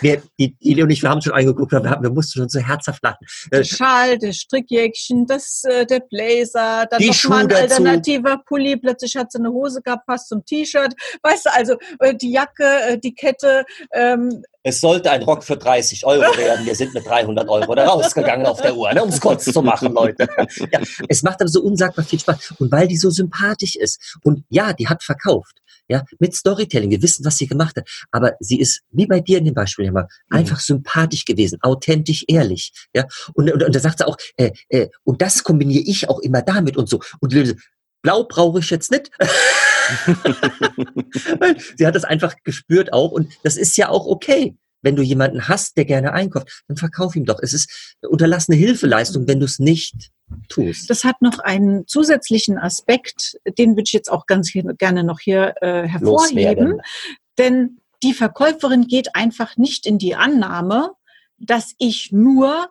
Wir, 0.00 0.22
die 0.38 0.56
Ili 0.60 0.82
und 0.82 0.90
ich, 0.90 1.02
wir 1.02 1.10
haben 1.10 1.22
schon 1.22 1.32
eingeguckt, 1.32 1.72
wir, 1.72 1.88
haben, 1.88 2.02
wir 2.02 2.10
mussten 2.10 2.38
schon 2.38 2.48
so 2.48 2.60
herzhaft 2.60 3.02
lachen. 3.02 3.26
Der 3.52 3.64
Schal, 3.64 4.18
das 4.18 4.36
Strickjäckchen, 4.36 5.26
das, 5.26 5.62
äh, 5.64 5.86
der 5.86 6.00
Blazer, 6.00 6.86
dann 6.90 6.98
die 6.98 7.08
noch 7.08 7.14
Schuhe 7.14 7.30
mal 7.30 7.46
ein 7.46 7.52
alternativer 7.52 8.38
Pulli, 8.46 8.76
plötzlich 8.76 9.16
hat 9.16 9.32
sie 9.32 9.38
eine 9.38 9.50
Hose 9.50 9.82
gehabt, 9.82 10.06
passt 10.06 10.28
zum 10.28 10.44
T-Shirt. 10.44 10.94
Weißt 11.22 11.46
du, 11.46 11.52
also 11.52 11.74
äh, 12.00 12.14
die 12.14 12.32
Jacke, 12.32 12.64
äh, 12.64 12.98
die 12.98 13.14
Kette, 13.14 13.64
ähm, 13.92 14.42
es 14.66 14.80
sollte 14.80 15.10
ein 15.10 15.22
Rock 15.22 15.44
für 15.44 15.58
30 15.58 16.06
Euro 16.06 16.36
werden. 16.36 16.64
Wir 16.64 16.74
sind 16.74 16.94
mit 16.94 17.06
300 17.06 17.48
Euro 17.48 17.74
da 17.74 17.86
rausgegangen 17.86 18.46
auf 18.46 18.62
der 18.62 18.74
Uhr, 18.74 18.92
ne, 18.94 19.04
um 19.04 19.10
es 19.10 19.20
kurz 19.20 19.44
zu 19.44 19.62
machen, 19.62 19.92
Leute. 19.92 20.26
Ja, 20.72 20.80
es 21.06 21.22
macht 21.22 21.40
aber 21.42 21.50
so 21.50 21.60
unsagbar 21.60 22.04
viel 22.04 22.18
Spaß. 22.18 22.54
Und 22.58 22.72
weil 22.72 22.88
die 22.88 22.96
so 22.96 23.10
sympathisch 23.10 23.76
ist. 23.76 24.16
Und 24.22 24.44
ja, 24.48 24.72
die 24.72 24.88
hat 24.88 25.02
verkauft. 25.02 25.58
Ja, 25.86 26.02
mit 26.18 26.34
Storytelling. 26.34 26.90
Wir 26.90 27.02
wissen, 27.02 27.26
was 27.26 27.36
sie 27.36 27.46
gemacht 27.46 27.76
hat. 27.76 27.86
Aber 28.10 28.32
sie 28.40 28.58
ist, 28.58 28.80
wie 28.90 29.06
bei 29.06 29.20
dir 29.20 29.36
in 29.36 29.44
dem 29.44 29.52
Beispiel, 29.52 29.84
immer, 29.84 30.08
mhm. 30.30 30.38
einfach 30.38 30.60
sympathisch 30.60 31.26
gewesen, 31.26 31.58
authentisch, 31.60 32.24
ehrlich. 32.26 32.72
Ja, 32.94 33.06
und, 33.34 33.52
und, 33.52 33.62
und 33.62 33.74
da 33.74 33.80
sagt 33.80 33.98
sie 33.98 34.06
auch, 34.06 34.16
äh, 34.38 34.52
äh, 34.70 34.88
und 35.02 35.20
das 35.20 35.44
kombiniere 35.44 35.84
ich 35.84 36.08
auch 36.08 36.20
immer 36.20 36.40
damit 36.40 36.78
und 36.78 36.88
so. 36.88 37.00
Und 37.20 37.34
Blau 38.00 38.24
brauche 38.24 38.60
ich 38.60 38.70
jetzt 38.70 38.90
nicht. 38.90 39.10
sie 41.76 41.86
hat 41.86 41.94
das 41.94 42.04
einfach 42.04 42.34
gespürt 42.44 42.92
auch 42.92 43.12
und 43.12 43.32
das 43.42 43.56
ist 43.56 43.76
ja 43.76 43.88
auch 43.88 44.06
okay. 44.06 44.56
Wenn 44.82 44.96
du 44.96 45.02
jemanden 45.02 45.48
hast, 45.48 45.78
der 45.78 45.86
gerne 45.86 46.12
einkauft, 46.12 46.62
dann 46.68 46.76
verkauf 46.76 47.16
ihm 47.16 47.24
doch. 47.24 47.38
Es 47.40 47.54
ist 47.54 47.96
unterlassene 48.02 48.54
Hilfeleistung, 48.54 49.26
wenn 49.26 49.40
du 49.40 49.46
es 49.46 49.58
nicht 49.58 50.10
tust. 50.50 50.90
Das 50.90 51.04
hat 51.04 51.22
noch 51.22 51.38
einen 51.38 51.86
zusätzlichen 51.86 52.58
Aspekt, 52.58 53.38
den 53.56 53.70
würde 53.70 53.84
ich 53.86 53.94
jetzt 53.94 54.12
auch 54.12 54.26
ganz 54.26 54.52
gerne 54.52 55.02
noch 55.02 55.20
hier 55.20 55.54
äh, 55.62 55.88
hervorheben. 55.88 56.82
Denn 57.38 57.78
die 58.02 58.12
Verkäuferin 58.12 58.86
geht 58.86 59.14
einfach 59.14 59.56
nicht 59.56 59.86
in 59.86 59.96
die 59.96 60.14
Annahme, 60.14 60.90
dass 61.38 61.74
ich 61.78 62.12
nur 62.12 62.68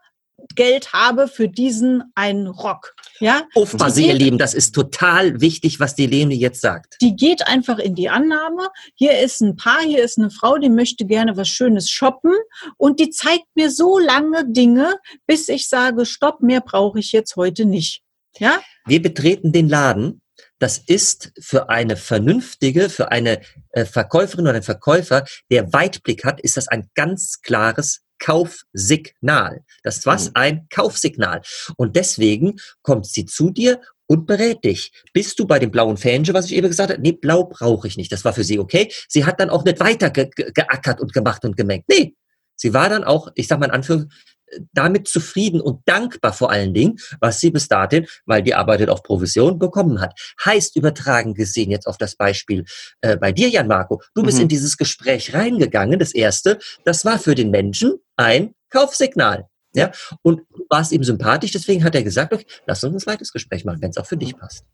Geld 0.55 0.93
habe 0.93 1.27
für 1.27 1.47
diesen 1.47 2.03
einen 2.15 2.47
Rock. 2.47 2.95
Ja? 3.19 3.43
Aufpassen, 3.55 4.03
ihr 4.03 4.13
Lieben, 4.13 4.37
das 4.37 4.53
ist 4.53 4.73
total 4.73 5.41
wichtig, 5.41 5.79
was 5.79 5.95
die 5.95 6.07
Lene 6.07 6.33
jetzt 6.33 6.61
sagt. 6.61 6.97
Die 7.01 7.15
geht 7.15 7.47
einfach 7.47 7.79
in 7.79 7.95
die 7.95 8.09
Annahme, 8.09 8.69
hier 8.95 9.19
ist 9.19 9.41
ein 9.41 9.55
Paar, 9.55 9.81
hier 9.81 10.03
ist 10.03 10.17
eine 10.17 10.29
Frau, 10.29 10.57
die 10.57 10.69
möchte 10.69 11.05
gerne 11.05 11.37
was 11.37 11.47
Schönes 11.47 11.89
shoppen 11.89 12.33
und 12.77 12.99
die 12.99 13.09
zeigt 13.09 13.47
mir 13.55 13.71
so 13.71 13.99
lange 13.99 14.45
Dinge, 14.47 14.95
bis 15.27 15.49
ich 15.49 15.67
sage, 15.67 16.05
stopp, 16.05 16.41
mehr 16.41 16.61
brauche 16.61 16.99
ich 16.99 17.11
jetzt 17.11 17.35
heute 17.35 17.65
nicht. 17.65 18.01
Ja? 18.37 18.61
Wir 18.85 19.01
betreten 19.01 19.51
den 19.51 19.69
Laden 19.69 20.21
das 20.59 20.77
ist 20.77 21.33
für 21.41 21.69
eine 21.69 21.97
vernünftige, 21.97 22.89
für 22.89 23.11
eine 23.11 23.41
äh, 23.71 23.83
Verkäuferin 23.83 24.45
oder 24.45 24.55
einen 24.55 24.63
Verkäufer, 24.63 25.25
der 25.51 25.73
Weitblick 25.73 26.23
hat, 26.23 26.39
ist 26.39 26.55
das 26.55 26.69
ein 26.69 26.89
ganz 26.95 27.41
klares 27.41 28.01
Kaufsignal. 28.23 29.63
Das 29.83 29.97
ist 29.97 30.05
was? 30.05 30.27
Mhm. 30.27 30.31
Ein 30.35 30.67
Kaufsignal. 30.69 31.41
Und 31.75 31.95
deswegen 31.97 32.55
kommt 32.81 33.05
sie 33.05 33.25
zu 33.25 33.49
dir 33.49 33.81
und 34.07 34.25
berät 34.25 34.63
dich. 34.63 34.91
Bist 35.11 35.39
du 35.39 35.45
bei 35.45 35.59
dem 35.59 35.71
blauen 35.71 35.97
Fähnchen, 35.97 36.33
was 36.33 36.45
ich 36.45 36.53
eben 36.53 36.69
gesagt 36.69 36.91
habe? 36.91 37.01
Nee, 37.01 37.13
blau 37.13 37.43
brauche 37.45 37.87
ich 37.87 37.97
nicht. 37.97 38.11
Das 38.11 38.23
war 38.23 38.33
für 38.33 38.43
sie 38.43 38.59
okay. 38.59 38.91
Sie 39.09 39.25
hat 39.25 39.39
dann 39.39 39.49
auch 39.49 39.65
nicht 39.65 39.79
weiter 39.79 40.09
ge 40.09 40.29
geackert 40.33 41.01
und 41.01 41.13
gemacht 41.13 41.43
und 41.43 41.57
gemengt. 41.57 41.85
Nee. 41.89 42.15
Sie 42.55 42.73
war 42.73 42.87
dann 42.87 43.03
auch, 43.03 43.29
ich 43.35 43.47
sag 43.47 43.59
mal 43.59 43.65
in 43.65 43.71
Anführungszeichen, 43.71 44.23
damit 44.71 45.07
zufrieden 45.07 45.61
und 45.61 45.81
dankbar 45.85 46.33
vor 46.33 46.51
allen 46.51 46.73
Dingen, 46.73 46.97
was 47.19 47.39
sie 47.39 47.51
bis 47.51 47.67
dahin, 47.67 48.05
weil 48.25 48.43
die 48.43 48.53
arbeitet 48.53 48.89
auf 48.89 49.03
Provision, 49.03 49.59
bekommen 49.59 49.99
hat. 49.99 50.13
Heißt 50.45 50.75
übertragen 50.75 51.33
gesehen 51.33 51.71
jetzt 51.71 51.87
auf 51.87 51.97
das 51.97 52.15
Beispiel 52.15 52.65
äh, 53.01 53.17
bei 53.17 53.31
dir, 53.31 53.49
Jan 53.49 53.67
Marco, 53.67 54.01
du 54.13 54.23
bist 54.23 54.37
mhm. 54.37 54.43
in 54.43 54.47
dieses 54.49 54.77
Gespräch 54.77 55.33
reingegangen, 55.33 55.99
das 55.99 56.13
erste, 56.13 56.59
das 56.85 57.05
war 57.05 57.19
für 57.19 57.35
den 57.35 57.49
Menschen 57.49 57.93
ein 58.17 58.53
Kaufsignal. 58.69 59.47
Ja, 59.75 59.91
und 60.21 60.41
du 60.55 60.65
warst 60.69 60.91
ihm 60.91 61.03
sympathisch, 61.03 61.51
deswegen 61.51 61.83
hat 61.83 61.95
er 61.95 62.03
gesagt, 62.03 62.31
okay, 62.31 62.45
lass 62.67 62.83
uns 62.83 62.93
ein 62.95 62.99
zweites 62.99 63.33
Gespräch 63.33 63.65
machen, 63.65 63.81
wenn 63.81 63.89
es 63.89 63.97
auch 63.97 64.05
für 64.05 64.17
dich 64.17 64.37
passt. 64.37 64.65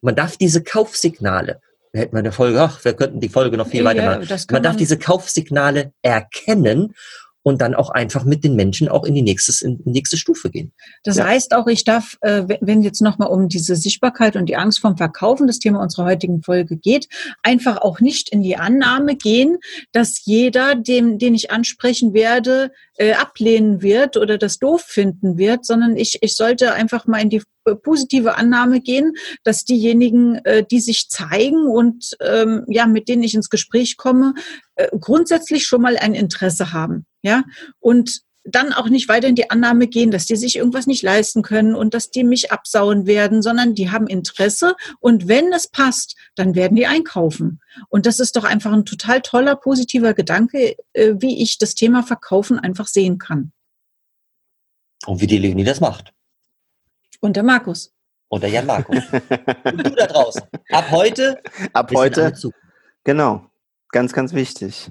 Man 0.00 0.16
darf 0.16 0.36
diese 0.36 0.62
Kaufsignale, 0.62 1.60
wir 1.92 2.00
hätten 2.00 2.16
eine 2.16 2.32
Folge, 2.32 2.60
ach, 2.60 2.84
wir 2.84 2.94
könnten 2.94 3.20
die 3.20 3.28
Folge 3.28 3.56
noch 3.56 3.68
viel 3.68 3.80
ja, 3.80 3.86
weitermachen. 3.86 4.26
Man, 4.28 4.40
man 4.50 4.62
darf 4.64 4.74
diese 4.74 4.98
Kaufsignale 4.98 5.92
erkennen 6.02 6.94
und 7.44 7.60
dann 7.60 7.74
auch 7.74 7.90
einfach 7.90 8.24
mit 8.24 8.42
den 8.42 8.56
Menschen 8.56 8.88
auch 8.88 9.04
in 9.04 9.14
die, 9.14 9.22
nächstes, 9.22 9.60
in 9.60 9.76
die 9.84 9.90
nächste 9.90 10.16
Stufe 10.16 10.50
gehen. 10.50 10.72
Das 11.04 11.18
ja. 11.18 11.26
heißt 11.26 11.54
auch, 11.54 11.66
ich 11.66 11.84
darf, 11.84 12.16
äh, 12.22 12.44
wenn 12.60 12.82
jetzt 12.82 13.02
nochmal 13.02 13.28
um 13.28 13.48
diese 13.48 13.76
Sichtbarkeit 13.76 14.34
und 14.34 14.46
die 14.46 14.56
Angst 14.56 14.80
vom 14.80 14.96
Verkaufen, 14.96 15.46
das 15.46 15.58
Thema 15.58 15.80
unserer 15.82 16.06
heutigen 16.06 16.42
Folge 16.42 16.78
geht, 16.78 17.06
einfach 17.42 17.82
auch 17.82 18.00
nicht 18.00 18.30
in 18.30 18.42
die 18.42 18.56
Annahme 18.56 19.14
gehen, 19.14 19.58
dass 19.92 20.24
jeder, 20.24 20.74
dem, 20.74 21.18
den 21.18 21.34
ich 21.34 21.50
ansprechen 21.50 22.14
werde, 22.14 22.72
äh, 22.96 23.12
ablehnen 23.12 23.82
wird 23.82 24.16
oder 24.16 24.38
das 24.38 24.58
doof 24.58 24.80
finden 24.80 25.36
wird, 25.36 25.66
sondern 25.66 25.96
ich, 25.98 26.18
ich 26.22 26.36
sollte 26.36 26.72
einfach 26.72 27.06
mal 27.06 27.20
in 27.20 27.28
die 27.28 27.42
positive 27.82 28.36
Annahme 28.36 28.80
gehen, 28.80 29.14
dass 29.42 29.64
diejenigen, 29.64 30.36
äh, 30.44 30.64
die 30.64 30.80
sich 30.80 31.08
zeigen 31.08 31.66
und 31.66 32.16
ähm, 32.20 32.64
ja, 32.68 32.86
mit 32.86 33.08
denen 33.08 33.22
ich 33.22 33.34
ins 33.34 33.50
Gespräch 33.50 33.96
komme, 33.96 34.34
äh, 34.76 34.88
grundsätzlich 34.98 35.66
schon 35.66 35.82
mal 35.82 35.96
ein 35.96 36.14
Interesse 36.14 36.72
haben. 36.72 37.06
Ja, 37.22 37.44
und 37.80 38.22
dann 38.44 38.72
auch 38.72 38.88
nicht 38.88 39.08
weiter 39.08 39.28
in 39.28 39.34
die 39.34 39.50
Annahme 39.50 39.86
gehen, 39.88 40.10
dass 40.10 40.26
die 40.26 40.36
sich 40.36 40.56
irgendwas 40.56 40.86
nicht 40.86 41.02
leisten 41.02 41.42
können 41.42 41.74
und 41.74 41.94
dass 41.94 42.10
die 42.10 42.24
mich 42.24 42.52
absauen 42.52 43.06
werden, 43.06 43.42
sondern 43.42 43.74
die 43.74 43.90
haben 43.90 44.06
Interesse 44.06 44.76
und 45.00 45.28
wenn 45.28 45.52
es 45.52 45.68
passt, 45.68 46.14
dann 46.34 46.54
werden 46.54 46.76
die 46.76 46.86
einkaufen. 46.86 47.60
Und 47.88 48.04
das 48.06 48.20
ist 48.20 48.36
doch 48.36 48.44
einfach 48.44 48.72
ein 48.72 48.84
total 48.84 49.22
toller, 49.22 49.56
positiver 49.56 50.12
Gedanke, 50.12 50.76
äh, 50.92 51.14
wie 51.18 51.42
ich 51.42 51.58
das 51.58 51.74
Thema 51.74 52.02
Verkaufen 52.02 52.58
einfach 52.58 52.86
sehen 52.86 53.18
kann. 53.18 53.52
Und 55.06 55.20
wie 55.20 55.26
die 55.26 55.38
Leonie 55.38 55.64
das 55.64 55.80
macht. 55.80 56.12
Und 57.24 57.36
der 57.36 57.42
Markus. 57.42 57.90
Und 58.28 58.42
der 58.42 58.50
Jan 58.50 58.66
Markus. 58.66 58.98
Und 59.64 59.86
du 59.86 59.94
da 59.94 60.06
draußen. 60.06 60.42
Ab 60.70 60.90
heute. 60.90 61.40
Ab 61.72 61.90
heute. 61.94 62.34
Genau. 63.02 63.46
Ganz, 63.92 64.12
ganz 64.12 64.34
wichtig. 64.34 64.90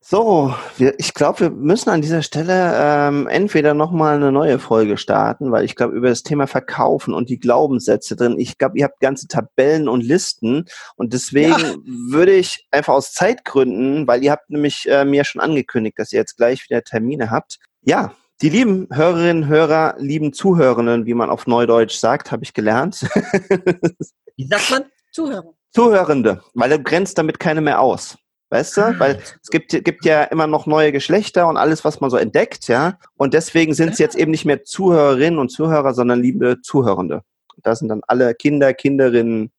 So, 0.00 0.54
wir, 0.76 0.94
ich 1.00 1.14
glaube, 1.14 1.40
wir 1.40 1.50
müssen 1.50 1.90
an 1.90 2.00
dieser 2.00 2.22
Stelle 2.22 2.74
ähm, 2.76 3.26
entweder 3.26 3.74
nochmal 3.74 4.14
eine 4.14 4.30
neue 4.30 4.60
Folge 4.60 4.98
starten, 4.98 5.50
weil 5.50 5.64
ich 5.64 5.74
glaube, 5.74 5.96
über 5.96 6.10
das 6.10 6.22
Thema 6.22 6.46
Verkaufen 6.46 7.12
und 7.12 7.28
die 7.28 7.40
Glaubenssätze 7.40 8.14
drin, 8.14 8.38
ich 8.38 8.56
glaube, 8.56 8.78
ihr 8.78 8.84
habt 8.84 9.00
ganze 9.00 9.26
Tabellen 9.26 9.88
und 9.88 10.04
Listen 10.04 10.66
und 10.94 11.12
deswegen 11.12 11.58
ja. 11.58 11.74
würde 11.84 12.34
ich 12.34 12.68
einfach 12.70 12.94
aus 12.94 13.12
Zeitgründen, 13.12 14.06
weil 14.06 14.22
ihr 14.22 14.30
habt 14.30 14.48
nämlich 14.48 14.88
äh, 14.88 15.04
mir 15.04 15.24
schon 15.24 15.40
angekündigt, 15.40 15.98
dass 15.98 16.12
ihr 16.12 16.20
jetzt 16.20 16.36
gleich 16.36 16.70
wieder 16.70 16.84
Termine 16.84 17.32
habt. 17.32 17.58
Ja, 17.82 18.12
die 18.42 18.48
lieben 18.48 18.88
Hörerinnen, 18.92 19.46
Hörer, 19.46 19.96
lieben 19.98 20.32
Zuhörenden, 20.32 21.06
wie 21.06 21.14
man 21.14 21.30
auf 21.30 21.46
Neudeutsch 21.46 21.96
sagt, 21.98 22.32
habe 22.32 22.42
ich 22.42 22.54
gelernt. 22.54 23.00
wie 24.36 24.46
sagt 24.46 24.70
man? 24.70 24.84
Zuhörer. 25.12 25.52
Zuhörende, 25.72 26.42
weil 26.54 26.70
du 26.70 26.82
grenzt 26.82 27.18
damit 27.18 27.38
keine 27.38 27.60
mehr 27.60 27.80
aus. 27.80 28.16
Weißt 28.48 28.76
du? 28.76 28.98
Weil 28.98 29.22
es 29.42 29.50
gibt, 29.50 29.70
gibt 29.84 30.04
ja 30.04 30.24
immer 30.24 30.48
noch 30.48 30.66
neue 30.66 30.90
Geschlechter 30.90 31.46
und 31.46 31.56
alles, 31.56 31.84
was 31.84 32.00
man 32.00 32.10
so 32.10 32.16
entdeckt, 32.16 32.66
ja. 32.66 32.98
Und 33.16 33.32
deswegen 33.32 33.74
sind 33.74 33.92
es 33.92 33.98
jetzt 33.98 34.16
eben 34.16 34.32
nicht 34.32 34.44
mehr 34.44 34.64
Zuhörerinnen 34.64 35.38
und 35.38 35.50
Zuhörer, 35.50 35.94
sondern 35.94 36.20
liebe 36.20 36.60
Zuhörende. 36.60 37.22
Da 37.62 37.76
sind 37.76 37.88
dann 37.88 38.02
alle 38.08 38.34
Kinder, 38.34 38.74
Kinderinnen, 38.74 39.52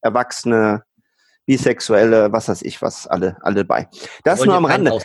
Erwachsene, 0.00 0.84
Bisexuelle, 1.46 2.32
was 2.32 2.48
weiß 2.48 2.62
ich, 2.62 2.80
was, 2.82 3.08
alle, 3.08 3.36
alle 3.40 3.64
bei. 3.64 3.88
Das 4.22 4.44
nur 4.44 4.54
am 4.54 4.64
Rande. 4.64 4.96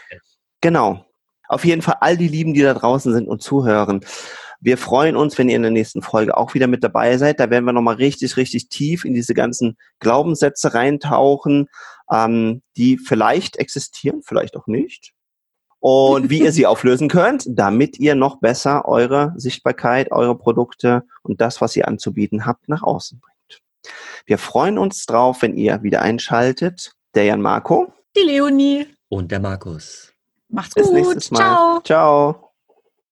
Genau. 0.59 1.05
Auf 1.51 1.65
jeden 1.65 1.81
Fall 1.81 1.97
all 1.99 2.15
die 2.15 2.29
Lieben, 2.29 2.53
die 2.53 2.61
da 2.61 2.73
draußen 2.73 3.13
sind 3.13 3.27
und 3.27 3.43
zuhören. 3.43 4.05
Wir 4.61 4.77
freuen 4.77 5.17
uns, 5.17 5.37
wenn 5.37 5.49
ihr 5.49 5.57
in 5.57 5.63
der 5.63 5.71
nächsten 5.71 6.01
Folge 6.01 6.37
auch 6.37 6.53
wieder 6.53 6.67
mit 6.67 6.81
dabei 6.81 7.17
seid. 7.17 7.41
Da 7.41 7.49
werden 7.49 7.65
wir 7.65 7.73
nochmal 7.73 7.95
richtig, 7.95 8.37
richtig 8.37 8.69
tief 8.69 9.03
in 9.03 9.13
diese 9.13 9.33
ganzen 9.33 9.77
Glaubenssätze 9.99 10.73
reintauchen, 10.73 11.67
ähm, 12.09 12.61
die 12.77 12.97
vielleicht 12.97 13.57
existieren, 13.57 14.21
vielleicht 14.23 14.55
auch 14.55 14.65
nicht. 14.65 15.11
Und 15.81 16.29
wie 16.29 16.41
ihr 16.41 16.53
sie 16.53 16.65
auflösen 16.67 17.09
könnt, 17.09 17.43
damit 17.49 17.99
ihr 17.99 18.15
noch 18.15 18.39
besser 18.39 18.85
eure 18.85 19.33
Sichtbarkeit, 19.35 20.13
eure 20.13 20.37
Produkte 20.37 21.03
und 21.21 21.41
das, 21.41 21.59
was 21.59 21.75
ihr 21.75 21.85
anzubieten 21.85 22.45
habt, 22.45 22.69
nach 22.69 22.81
außen 22.81 23.19
bringt. 23.19 23.61
Wir 24.25 24.37
freuen 24.37 24.77
uns 24.77 25.05
drauf, 25.05 25.41
wenn 25.41 25.57
ihr 25.57 25.83
wieder 25.83 26.01
einschaltet. 26.01 26.93
Der 27.13 27.25
Jan 27.25 27.41
Marco. 27.41 27.91
Die 28.15 28.21
Leonie. 28.21 28.87
Und 29.09 29.33
der 29.33 29.41
Markus. 29.41 30.10
Macht's 30.51 30.75
Bis 30.75 30.85
gut. 30.85 30.95
Nächstes 30.95 31.31
Mal. 31.31 31.39
Ciao. 31.39 31.81
Ciao. 31.83 32.51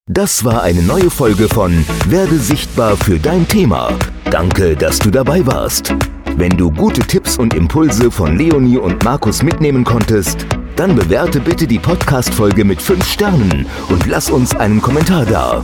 Das 0.07 0.43
war 0.43 0.63
eine 0.63 0.81
neue 0.81 1.09
Folge 1.09 1.47
von 1.47 1.85
Werde 2.07 2.37
sichtbar 2.37 2.97
für 2.97 3.19
dein 3.19 3.47
Thema. 3.47 3.91
Danke, 4.31 4.75
dass 4.75 4.99
du 4.99 5.11
dabei 5.11 5.45
warst. 5.45 5.93
Wenn 6.35 6.57
du 6.57 6.71
gute 6.71 7.01
Tipps 7.01 7.37
und 7.37 7.53
Impulse 7.53 8.09
von 8.09 8.37
Leonie 8.37 8.77
und 8.77 9.03
Markus 9.03 9.43
mitnehmen 9.43 9.83
konntest, 9.83 10.45
dann 10.75 10.95
bewerte 10.95 11.39
bitte 11.39 11.67
die 11.67 11.79
Podcast-Folge 11.79 12.63
mit 12.65 12.81
5 12.81 13.05
Sternen 13.05 13.67
und 13.89 14.05
lass 14.07 14.29
uns 14.29 14.55
einen 14.55 14.81
Kommentar 14.81 15.25
da. 15.25 15.63